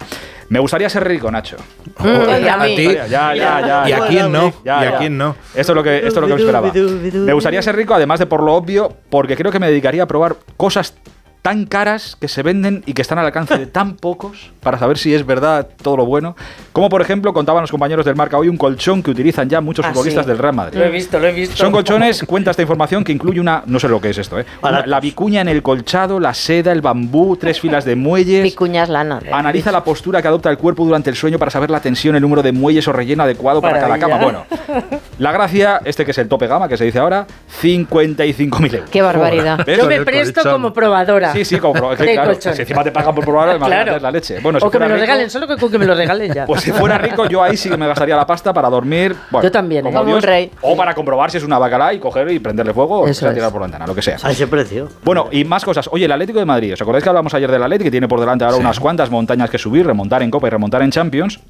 Me 0.48 0.58
gustaría 0.58 0.88
ser 0.90 1.06
rico, 1.06 1.30
Nacho. 1.30 1.56
Mm, 2.00 2.44
y 2.44 2.48
a 2.48 2.56
mí. 2.56 2.76
Ya, 3.08 3.32
ya, 3.32 3.34
ya. 3.36 3.88
¿Y 3.88 3.92
a 3.92 4.00
quién 4.08 4.32
no? 4.32 4.52
Ya, 4.64 4.84
¿Y 4.84 4.86
a 4.88 4.98
quién 4.98 5.16
no? 5.16 5.36
Esto 5.54 5.70
es 5.70 5.76
lo 5.76 5.84
que, 5.84 5.98
esto 5.98 6.08
es 6.08 6.16
lo 6.16 6.26
que 6.26 6.34
me 6.34 6.40
esperaba. 6.40 6.72
Me 6.72 7.32
gustaría 7.32 7.62
ser 7.62 7.76
rico, 7.76 7.94
además 7.94 8.18
de 8.18 8.26
por 8.26 8.42
lo 8.42 8.54
obvio, 8.54 8.92
porque 9.08 9.36
creo 9.36 9.52
que 9.52 9.60
me 9.60 9.68
dedicaría 9.68 10.02
a 10.02 10.06
probar 10.06 10.34
cosas 10.56 10.94
tan 11.42 11.66
caras 11.66 12.16
que 12.20 12.28
se 12.28 12.42
venden 12.44 12.84
y 12.87 12.92
que 12.92 13.02
están 13.02 13.18
al 13.18 13.26
alcance 13.26 13.58
de 13.58 13.66
tan 13.66 13.96
pocos 13.96 14.52
para 14.61 14.78
saber 14.78 14.96
si 14.96 15.12
es 15.12 15.26
verdad 15.26 15.66
todo 15.82 15.96
lo 15.96 16.06
bueno. 16.06 16.37
Como 16.72 16.88
por 16.88 17.02
ejemplo, 17.02 17.32
contaban 17.34 17.62
los 17.62 17.70
compañeros 17.72 18.04
del 18.06 18.14
Marca 18.14 18.38
hoy 18.38 18.49
un 18.49 18.56
colchón 18.56 19.02
que 19.02 19.11
utilizan 19.11 19.49
ya 19.49 19.61
muchos 19.61 19.84
Ah, 19.84 19.88
futbolistas 19.92 20.25
sí. 20.25 20.28
del 20.30 20.38
Real 20.38 20.54
Madrid. 20.54 20.78
Lo 20.78 20.84
he 20.84 20.90
visto, 20.90 21.18
lo 21.18 21.26
he 21.26 21.32
visto. 21.32 21.56
Son 21.56 21.72
colchones, 21.72 22.22
cuenta 22.28 22.52
esta 22.52 22.62
información, 22.62 23.02
que 23.02 23.11
incluye 23.11 23.40
una, 23.40 23.64
no 23.66 23.80
sé 23.80 23.88
lo 23.88 24.00
que 24.00 24.11
es 24.11 24.18
esto, 24.18 24.38
¿eh? 24.38 24.46
Una- 24.62 24.87
la 24.87 25.00
vicuña 25.00 25.40
en 25.40 25.49
el 25.49 25.62
colchado, 25.62 26.20
la 26.20 26.32
seda, 26.32 26.70
el 26.70 26.80
bambú, 26.80 27.37
tres 27.37 27.61
filas 27.61 27.84
de 27.84 27.96
muelles. 27.96 28.44
Vicuñas 28.44 28.88
lana. 28.88 29.18
de- 29.18 29.32
Analiza 29.32 29.72
la 29.72 29.82
postura 29.82 30.22
que 30.22 30.28
adopta 30.28 30.49
el 30.49 30.58
cuerpo 30.58 30.84
durante 30.84 31.11
el 31.11 31.16
sueño 31.16 31.40
para 31.40 31.50
saber 31.50 31.70
la 31.70 31.80
tensión, 31.80 32.14
el 32.14 32.22
número 32.22 32.42
de 32.44 32.52
muelles 32.52 32.87
o 32.87 32.92
relleno 32.92 33.25
adecuado 33.25 33.61
para 33.61 33.80
cada 33.80 33.96
Maravilla. 33.99 34.08
cama. 34.08 34.44
Bueno, 34.68 35.01
la 35.19 35.33
gracia, 35.33 35.81
este 35.85 36.04
que 36.04 36.11
es 36.12 36.19
el 36.19 36.28
tope 36.28 36.47
gama, 36.47 36.69
que 36.69 36.76
se 36.76 36.85
dice 36.85 36.99
ahora, 36.99 37.26
55.000 37.62 38.75
euros. 38.75 38.90
Qué 38.90 39.02
barbaridad. 39.02 39.61
¿Ves? 39.66 39.78
Yo 39.78 39.87
me 39.87 40.00
presto 40.04 40.42
como 40.50 40.73
probadora. 40.73 41.33
Sí, 41.33 41.45
sí, 41.45 41.59
como 41.59 41.75
pro- 41.75 41.92
es 41.92 41.99
que 41.99 42.04
de 42.07 42.12
claro, 42.14 42.35
si 42.35 42.49
encima 42.49 42.83
te 42.85 42.90
pagan 42.92 43.14
por 43.14 43.25
probar, 43.25 43.57
imagínate 43.57 43.85
Claro. 43.90 44.00
la 44.02 44.11
leche. 44.11 44.40
Bueno, 44.40 44.59
si 44.61 44.66
o 44.66 44.71
que 44.71 44.78
me 44.78 44.87
lo 44.88 44.95
rico- 44.95 45.00
regalen, 45.07 45.31
solo 45.31 45.47
que 45.47 45.57
con 45.57 45.71
que 45.71 45.78
me 45.78 45.87
lo 45.87 45.95
regalen 45.95 46.33
ya. 46.33 46.47
Pues 46.52 46.62
si 46.62 46.73
fuera 46.73 46.99
rico, 46.99 47.26
yo 47.28 47.42
ahí 47.42 47.57
sí 47.57 47.69
que 47.71 47.76
me 47.76 47.87
gastaría 47.87 48.16
la 48.16 48.26
pasta 48.26 48.52
para 48.52 48.69
dormir. 48.69 49.14
Bueno, 49.31 49.45
Yo 49.45 49.50
también, 49.52 49.83
Como, 49.85 49.97
¿eh? 49.97 50.00
Como 50.00 50.07
Dios, 50.09 50.16
un 50.19 50.23
rey. 50.23 50.50
O 50.62 50.76
para 50.76 50.95
comprobar 50.95 51.31
si 51.31 51.37
es 51.38 51.45
una 51.45 51.59
bacalá 51.59 51.92
y 51.95 51.99
coger 51.99 52.31
y 52.31 52.38
prenderle 52.38 52.73
fuego 52.75 53.00
o 53.00 53.09
Eso 53.09 53.26
a 53.26 53.31
es. 53.31 53.35
tirar 53.35 53.50
por 53.50 53.61
la 53.61 53.66
ventana, 53.66 53.87
lo 53.87 53.95
que 53.95 54.02
sea. 54.02 54.16
A 54.23 54.31
ese 54.31 54.47
precio. 54.47 54.88
Bueno, 55.04 55.28
y 55.31 55.45
más 55.45 55.64
cosas. 55.64 55.88
Oye, 55.92 56.04
el 56.07 56.12
Atlético 56.12 56.38
de 56.38 56.45
Madrid, 56.45 56.73
¿os 56.75 56.81
acordáis 56.83 57.02
que 57.04 57.09
hablamos 57.11 57.33
ayer 57.35 57.50
del 57.50 57.62
Atlético 57.62 57.85
que 57.87 57.90
tiene 57.90 58.09
por 58.09 58.21
delante 58.21 58.45
ahora 58.45 58.57
unas 58.57 58.78
cuantas 58.81 59.11
montañas 59.11 59.49
que 59.50 59.59
subir, 59.59 59.87
remontar 59.87 60.23
en 60.23 60.31
Copa 60.31 60.47
y 60.49 60.50
remontar 60.50 60.83
en 60.83 60.90
Champions? 60.90 61.40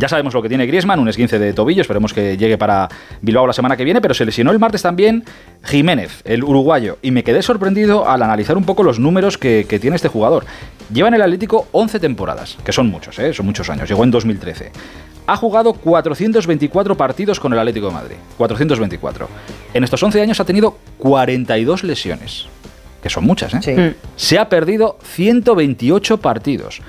Ya 0.00 0.08
sabemos 0.08 0.32
lo 0.32 0.40
que 0.40 0.48
tiene 0.48 0.64
Griezmann, 0.64 0.98
un 0.98 1.10
esguince 1.10 1.38
de 1.38 1.52
tobillo, 1.52 1.82
esperemos 1.82 2.14
que 2.14 2.38
llegue 2.38 2.56
para 2.56 2.88
Bilbao 3.20 3.46
la 3.46 3.52
semana 3.52 3.76
que 3.76 3.84
viene, 3.84 4.00
pero 4.00 4.14
se 4.14 4.24
lesionó 4.24 4.50
el 4.50 4.58
martes 4.58 4.80
también 4.80 5.24
Jiménez, 5.62 6.22
el 6.24 6.42
uruguayo, 6.42 6.96
y 7.02 7.10
me 7.10 7.22
quedé 7.22 7.42
sorprendido 7.42 8.08
al 8.08 8.22
analizar 8.22 8.56
un 8.56 8.64
poco 8.64 8.82
los 8.82 8.98
números 8.98 9.36
que, 9.36 9.66
que 9.68 9.78
tiene 9.78 9.96
este 9.96 10.08
jugador. 10.08 10.46
Lleva 10.90 11.08
en 11.08 11.14
el 11.14 11.22
Atlético 11.22 11.68
11 11.72 12.00
temporadas, 12.00 12.56
que 12.64 12.72
son 12.72 12.88
muchos, 12.88 13.18
¿eh? 13.18 13.34
son 13.34 13.44
muchos 13.44 13.68
años, 13.68 13.90
llegó 13.90 14.02
en 14.02 14.10
2013. 14.10 14.72
Ha 15.26 15.36
jugado 15.36 15.74
424 15.74 16.96
partidos 16.96 17.38
con 17.38 17.52
el 17.52 17.58
Atlético 17.58 17.88
de 17.88 17.92
Madrid, 17.92 18.16
424. 18.38 19.28
En 19.74 19.84
estos 19.84 20.02
11 20.02 20.22
años 20.22 20.40
ha 20.40 20.46
tenido 20.46 20.78
42 20.96 21.84
lesiones, 21.84 22.46
que 23.02 23.10
son 23.10 23.24
muchas, 23.24 23.52
¿eh? 23.52 23.60
Sí. 23.60 23.76
Se 24.16 24.38
ha 24.38 24.48
perdido 24.48 24.96
128 25.02 26.16
partidos. 26.22 26.80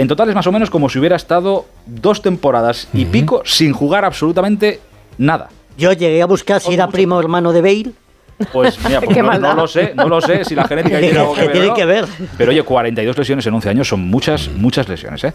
En 0.00 0.08
total 0.08 0.30
es 0.30 0.34
más 0.34 0.46
o 0.46 0.52
menos 0.52 0.70
como 0.70 0.88
si 0.88 0.98
hubiera 0.98 1.14
estado 1.14 1.66
dos 1.84 2.22
temporadas 2.22 2.88
y 2.94 3.04
pico 3.04 3.42
sin 3.44 3.74
jugar 3.74 4.06
absolutamente 4.06 4.80
nada. 5.18 5.50
Yo 5.76 5.92
llegué 5.92 6.22
a 6.22 6.26
buscar 6.26 6.62
si 6.62 6.72
era 6.72 6.88
primo 6.88 7.16
o 7.16 7.20
hermano 7.20 7.52
de 7.52 7.60
Bale. 7.60 7.92
Pues 8.52 8.78
mira, 8.84 9.00
pues 9.04 9.16
no, 9.16 9.38
no 9.38 9.54
lo 9.54 9.66
sé, 9.66 9.92
no 9.94 10.08
lo 10.08 10.20
sé 10.20 10.44
si 10.44 10.54
la 10.54 10.64
genética 10.64 10.98
tiene 10.98 11.18
algo 11.18 11.34
que 11.34 11.42
ver. 11.42 11.52
Tiene 11.52 11.66
¿no? 11.68 11.74
que 11.74 11.84
ver. 11.84 12.04
Pero 12.36 12.50
oye, 12.50 12.62
42 12.62 13.16
lesiones 13.18 13.46
en 13.46 13.54
11 13.54 13.68
años 13.68 13.88
son 13.88 14.00
muchas, 14.00 14.48
muchas 14.56 14.88
lesiones. 14.88 15.22
¿eh? 15.24 15.32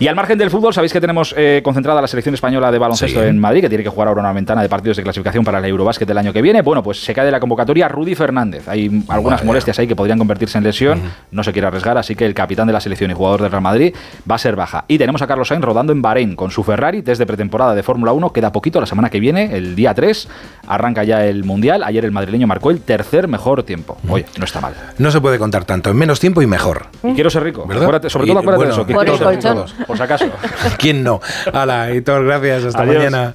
Y 0.00 0.08
al 0.08 0.16
margen 0.16 0.38
del 0.38 0.50
fútbol, 0.50 0.74
sabéis 0.74 0.92
que 0.92 1.00
tenemos 1.00 1.34
eh, 1.36 1.60
concentrada 1.62 2.00
la 2.00 2.08
selección 2.08 2.34
española 2.34 2.70
de 2.70 2.78
baloncesto 2.78 3.20
Sí. 3.22 3.26
en 3.26 3.38
Madrid, 3.38 3.60
que 3.62 3.68
tiene 3.68 3.84
que 3.84 3.90
jugar 3.90 4.08
ahora 4.08 4.20
una 4.20 4.32
ventana 4.32 4.62
de 4.62 4.68
partidos 4.68 4.96
de 4.96 5.02
clasificación 5.02 5.44
para 5.44 5.58
el 5.58 5.64
Eurobásquet 5.64 6.06
del 6.08 6.18
año 6.18 6.32
que 6.32 6.42
viene. 6.42 6.62
Bueno, 6.62 6.82
pues 6.82 7.02
se 7.02 7.14
cae 7.14 7.24
de 7.26 7.30
la 7.32 7.40
convocatoria 7.40 7.88
Rudy 7.88 8.14
Fernández. 8.14 8.68
Hay 8.68 9.02
algunas 9.08 9.44
molestias 9.44 9.78
ahí 9.78 9.86
que 9.86 9.94
podrían 9.96 10.18
convertirse 10.18 10.58
en 10.58 10.64
lesión. 10.64 11.00
No 11.30 11.44
se 11.44 11.52
quiere 11.52 11.68
arriesgar, 11.68 11.96
así 11.96 12.14
que 12.16 12.26
el 12.26 12.34
capitán 12.34 12.66
de 12.66 12.72
la 12.72 12.80
selección 12.80 13.10
y 13.10 13.14
jugador 13.14 13.42
del 13.42 13.50
Real 13.50 13.62
Madrid 13.62 13.94
va 14.30 14.34
a 14.34 14.38
ser 14.38 14.56
baja. 14.56 14.84
Y 14.88 14.98
tenemos 14.98 15.22
a 15.22 15.26
Carlos 15.26 15.48
Sainz 15.48 15.64
rodando 15.64 15.92
en 15.92 16.02
Bahrein 16.02 16.34
con 16.34 16.50
su 16.50 16.64
Ferrari 16.64 17.02
desde 17.02 17.24
pretemporada 17.24 17.74
de 17.74 17.82
Fórmula 17.82 18.12
1. 18.12 18.32
Queda 18.32 18.50
poquito, 18.50 18.80
la 18.80 18.86
semana 18.86 19.10
que 19.10 19.20
viene, 19.20 19.56
el 19.56 19.76
día 19.76 19.94
3, 19.94 20.28
arranca 20.66 21.04
ya 21.04 21.24
el 21.24 21.44
Mundial. 21.44 21.82
Ayer 21.84 22.04
el 22.04 22.10
madrileño 22.10 22.47
marcó 22.48 22.70
el 22.70 22.80
tercer 22.80 23.28
mejor 23.28 23.62
tiempo. 23.62 23.96
Oye, 24.08 24.26
no 24.38 24.44
está 24.44 24.60
mal. 24.60 24.74
No 24.98 25.10
se 25.12 25.20
puede 25.20 25.38
contar 25.38 25.64
tanto, 25.64 25.90
en 25.90 25.96
menos 25.96 26.18
tiempo 26.18 26.42
y 26.42 26.46
mejor. 26.48 26.86
Y 27.04 27.14
quiero 27.14 27.30
ser 27.30 27.44
rico. 27.44 27.64
¿Verdad? 27.66 27.84
Acuérdate- 27.84 28.10
sobre 28.10 28.26
Y, 28.26 28.28
todo 28.30 28.38
acuérdate 28.40 28.56
bueno, 28.56 28.74
de 28.74 28.80
eso. 28.80 28.86
que 28.86 28.94
Por 28.94 29.02
el 29.08 29.18
ser 29.18 29.56
rico, 29.56 29.84
por 29.86 29.96
si 29.96 30.02
acaso. 30.02 30.26
¿Quién 30.78 31.04
no? 31.04 31.20
Hala, 31.52 31.92
Hitor, 31.94 32.24
gracias. 32.24 32.64
Hasta 32.64 32.82
Adiós. 32.82 32.96
mañana. 32.96 33.34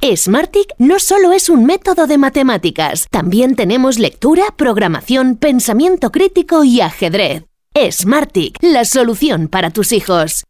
Smartic 0.00 0.74
no 0.78 1.00
solo 1.00 1.32
es 1.32 1.48
un 1.48 1.64
método 1.64 2.06
de 2.06 2.18
matemáticas, 2.18 3.08
también 3.10 3.56
tenemos 3.56 3.98
lectura, 3.98 4.44
programación, 4.56 5.36
pensamiento 5.36 6.12
crítico 6.12 6.62
y 6.62 6.80
ajedrez. 6.80 7.44
Smartic, 7.90 8.58
la 8.60 8.84
solución 8.84 9.48
para 9.48 9.70
tus 9.70 9.92
hijos. 9.92 10.44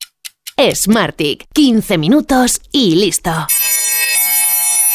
Smartic, 0.58 1.46
15 1.54 1.98
minutos 1.98 2.60
y 2.72 2.96
listo. 2.96 3.30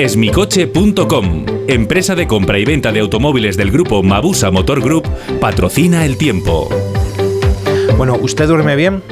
Esmicoche.com, 0.00 1.44
empresa 1.68 2.14
de 2.14 2.26
compra 2.26 2.58
y 2.58 2.64
venta 2.64 2.90
de 2.90 3.00
automóviles 3.00 3.58
del 3.58 3.70
grupo 3.70 4.02
Mabusa 4.02 4.50
Motor 4.50 4.80
Group, 4.80 5.06
patrocina 5.40 6.06
el 6.06 6.16
tiempo. 6.16 6.70
Bueno, 7.98 8.16
¿usted 8.18 8.48
duerme 8.48 8.76
bien? 8.76 9.02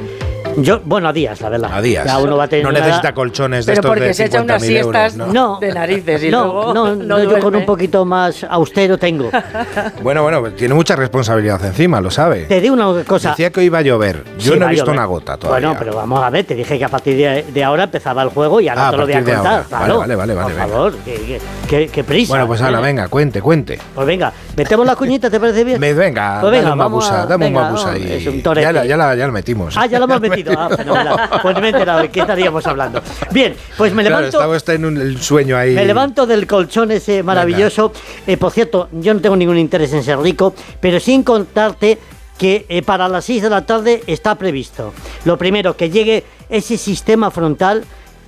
Yo, 0.62 0.80
bueno, 0.84 1.08
a 1.08 1.12
días, 1.12 1.40
la 1.40 1.48
verdad. 1.48 1.70
A 1.72 1.80
días. 1.80 2.04
Ya 2.04 2.18
uno 2.18 2.36
va 2.36 2.44
a 2.44 2.48
tener 2.48 2.64
no 2.64 2.72
necesita 2.72 3.12
colchones 3.14 3.66
de 3.66 3.72
Pero 3.72 3.80
estos 3.80 3.88
porque 3.90 4.04
de 4.06 4.14
se 4.14 4.24
echa 4.26 4.42
unas 4.42 4.62
50.000 4.62 4.76
euros, 4.78 5.12
siestas 5.12 5.32
¿no? 5.34 5.58
De 5.60 5.72
narices 5.72 6.22
y 6.24 6.30
no, 6.30 6.44
luego 6.44 6.74
no, 6.74 6.94
no, 6.96 7.22
yo 7.22 7.38
con 7.40 7.54
un 7.56 7.64
poquito 7.66 8.04
más 8.04 8.44
austero 8.44 8.98
tengo. 8.98 9.30
Bueno, 10.02 10.22
bueno, 10.22 10.42
tiene 10.52 10.74
mucha 10.74 10.96
responsabilidad 10.96 11.64
encima, 11.64 12.00
lo 12.00 12.10
sabe. 12.10 12.44
Te 12.44 12.60
digo 12.60 12.74
una 12.74 13.04
cosa. 13.04 13.30
Decía 13.30 13.50
que 13.50 13.60
hoy 13.60 13.66
iba 13.66 13.78
a 13.78 13.82
llover. 13.82 14.24
Yo 14.38 14.52
Sí, 14.54 14.58
no 14.58 14.66
he 14.66 14.70
visto 14.70 14.86
llover. 14.86 14.98
una 14.98 15.06
gota 15.06 15.36
todavía. 15.36 15.68
Bueno, 15.68 15.78
pero 15.78 15.96
vamos 15.96 16.22
a 16.22 16.30
ver, 16.30 16.44
te 16.44 16.54
dije 16.54 16.78
que 16.78 16.84
a 16.84 16.88
partir 16.88 17.16
de, 17.16 17.44
de 17.52 17.64
ahora 17.64 17.84
empezaba 17.84 18.22
el 18.22 18.28
juego 18.30 18.60
y 18.60 18.68
ahora 18.68 18.88
Ah, 18.88 18.90
te 18.90 18.96
lo 18.96 19.04
voy 19.04 19.12
a 19.12 19.16
contar. 19.24 19.36
ahora. 19.46 19.64
claro. 19.68 19.98
Vale, 19.98 20.16
vale, 20.16 20.34
vale, 20.34 20.50
Por 20.52 20.58
vale, 20.58 20.72
favor, 20.72 20.94
que, 21.04 21.14
que- 21.14 21.40
que- 21.68 21.88
que 21.88 22.04
prisa. 22.04 22.32
Bueno, 22.32 22.46
pues 22.46 22.60
¿eh? 22.60 22.64
venga, 22.82 23.08
cuente, 23.08 23.40
cuente. 23.42 23.78
Pues 23.94 24.06
venga, 24.06 24.32
¿Metemos 24.58 24.84
la 24.86 24.96
cuñita, 24.96 25.30
te 25.30 25.38
parece 25.40 25.64
bien? 25.64 25.80
Me- 25.80 25.94
venga, 25.94 26.38
Pues 26.40 26.50
venga, 26.52 26.64
dale 26.64 26.72
un 26.72 26.78
vamos 26.78 27.04
mabusa, 27.04 27.22
a- 27.22 27.26
dame 27.26 27.46
un 27.46 27.52
mabusa 27.54 27.84
vamos, 27.92 28.00
y 28.00 28.28
un 28.28 28.42
ya, 28.42 28.72
la, 28.72 28.84
ya, 28.84 28.96
la, 28.96 29.14
ya 29.14 29.26
la 29.26 29.32
metimos. 29.32 29.76
Ah, 29.76 29.86
ya 29.86 29.98
lo 29.98 30.04
hemos 30.06 30.20
metido. 30.28 30.52
Ah, 30.58 30.68
fenomenal. 30.76 31.30
Pues 31.40 31.56
me 31.60 31.66
he 31.68 31.70
enterado 31.70 32.00
de 32.00 32.10
qué 32.10 32.20
estaríamos 32.20 32.66
hablando. 32.66 33.00
Bien, 33.30 33.54
pues 33.76 33.94
me 33.94 34.02
Claro, 34.02 34.16
levanto. 34.18 34.36
estaba 34.38 34.56
usted 34.56 34.74
en 34.74 34.84
un 34.84 34.96
el 35.00 35.22
sueño 35.22 35.56
ahí. 35.56 35.74
Me 35.74 35.84
levanto 35.86 36.26
del 36.26 36.46
colchón 36.46 36.90
ese 36.90 37.22
maravilloso. 37.22 37.92
Eh, 38.26 38.36
por 38.36 38.52
cierto, 38.52 38.88
yo 38.92 39.14
no 39.14 39.20
tengo 39.20 39.36
ningún 39.36 39.56
interés 39.58 39.92
en 39.92 40.02
ser 40.02 40.18
rico, 40.18 40.52
pero 40.80 40.98
sin 41.00 41.22
contarte 41.22 41.98
que 42.36 42.66
eh, 42.68 42.82
para 42.82 43.08
las 43.08 43.24
6 43.24 43.42
de 43.42 43.50
la 43.50 43.64
tarde 43.64 44.02
está 44.06 44.34
previsto. 44.34 44.92
Lo 45.24 45.38
primero, 45.38 45.76
que 45.76 45.90
llegue 45.90 46.24
ese 46.48 46.76
sistema 46.78 47.30
frontal 47.30 47.84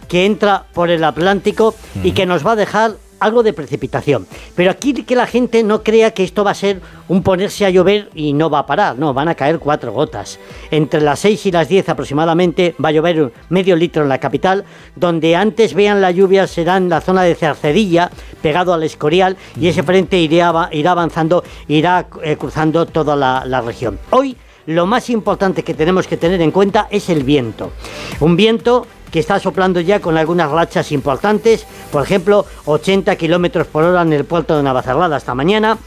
que 0.08 0.26
entra 0.26 0.64
por 0.74 0.90
el 0.90 1.04
Atlántico 1.04 1.74
y 2.02 2.12
que 2.12 2.26
nos 2.26 2.44
va 2.46 2.52
a 2.52 2.56
dejar 2.56 2.92
algo 3.20 3.42
de 3.42 3.52
precipitación. 3.52 4.26
Pero 4.56 4.70
aquí 4.70 4.92
que 5.04 5.14
la 5.14 5.26
gente 5.26 5.62
no 5.62 5.82
crea 5.82 6.12
que 6.12 6.24
esto 6.24 6.42
va 6.42 6.50
a 6.50 6.54
ser 6.54 6.80
un 7.08 7.22
ponerse 7.22 7.64
a 7.64 7.70
llover 7.70 8.10
y 8.14 8.32
no 8.32 8.50
va 8.50 8.60
a 8.60 8.66
parar, 8.66 8.98
no, 8.98 9.14
van 9.14 9.28
a 9.28 9.34
caer 9.34 9.58
cuatro 9.58 9.92
gotas. 9.92 10.38
Entre 10.70 11.00
las 11.00 11.20
6 11.20 11.46
y 11.46 11.52
las 11.52 11.68
10 11.68 11.88
aproximadamente 11.88 12.74
va 12.82 12.88
a 12.88 12.92
llover 12.92 13.32
medio 13.48 13.76
litro 13.76 14.02
en 14.02 14.08
la 14.08 14.18
capital, 14.18 14.64
donde 14.96 15.36
antes 15.36 15.74
vean 15.74 16.00
la 16.00 16.10
lluvia 16.10 16.46
será 16.46 16.76
en 16.76 16.88
la 16.88 17.00
zona 17.00 17.22
de 17.22 17.34
Cercedilla, 17.34 18.10
pegado 18.42 18.72
al 18.72 18.82
Escorial, 18.82 19.36
y 19.60 19.68
ese 19.68 19.82
frente 19.82 20.18
irá, 20.18 20.68
irá 20.72 20.92
avanzando, 20.92 21.44
irá 21.68 22.06
eh, 22.22 22.36
cruzando 22.36 22.86
toda 22.86 23.16
la, 23.16 23.44
la 23.44 23.60
región. 23.60 23.98
Hoy 24.10 24.36
lo 24.66 24.86
más 24.86 25.10
importante 25.10 25.62
que 25.64 25.74
tenemos 25.74 26.06
que 26.06 26.16
tener 26.16 26.40
en 26.40 26.50
cuenta 26.50 26.86
es 26.90 27.08
el 27.08 27.24
viento. 27.24 27.72
Un 28.20 28.36
viento 28.36 28.86
que 29.10 29.18
está 29.20 29.38
soplando 29.40 29.80
ya 29.80 30.00
con 30.00 30.16
algunas 30.16 30.50
rachas 30.50 30.92
importantes, 30.92 31.66
por 31.90 32.02
ejemplo, 32.02 32.44
80 32.64 33.16
kilómetros 33.16 33.66
por 33.66 33.84
hora 33.84 34.02
en 34.02 34.12
el 34.12 34.24
puerto 34.24 34.56
de 34.56 34.62
Navacerrada 34.62 35.16
esta 35.16 35.34
mañana. 35.34 35.78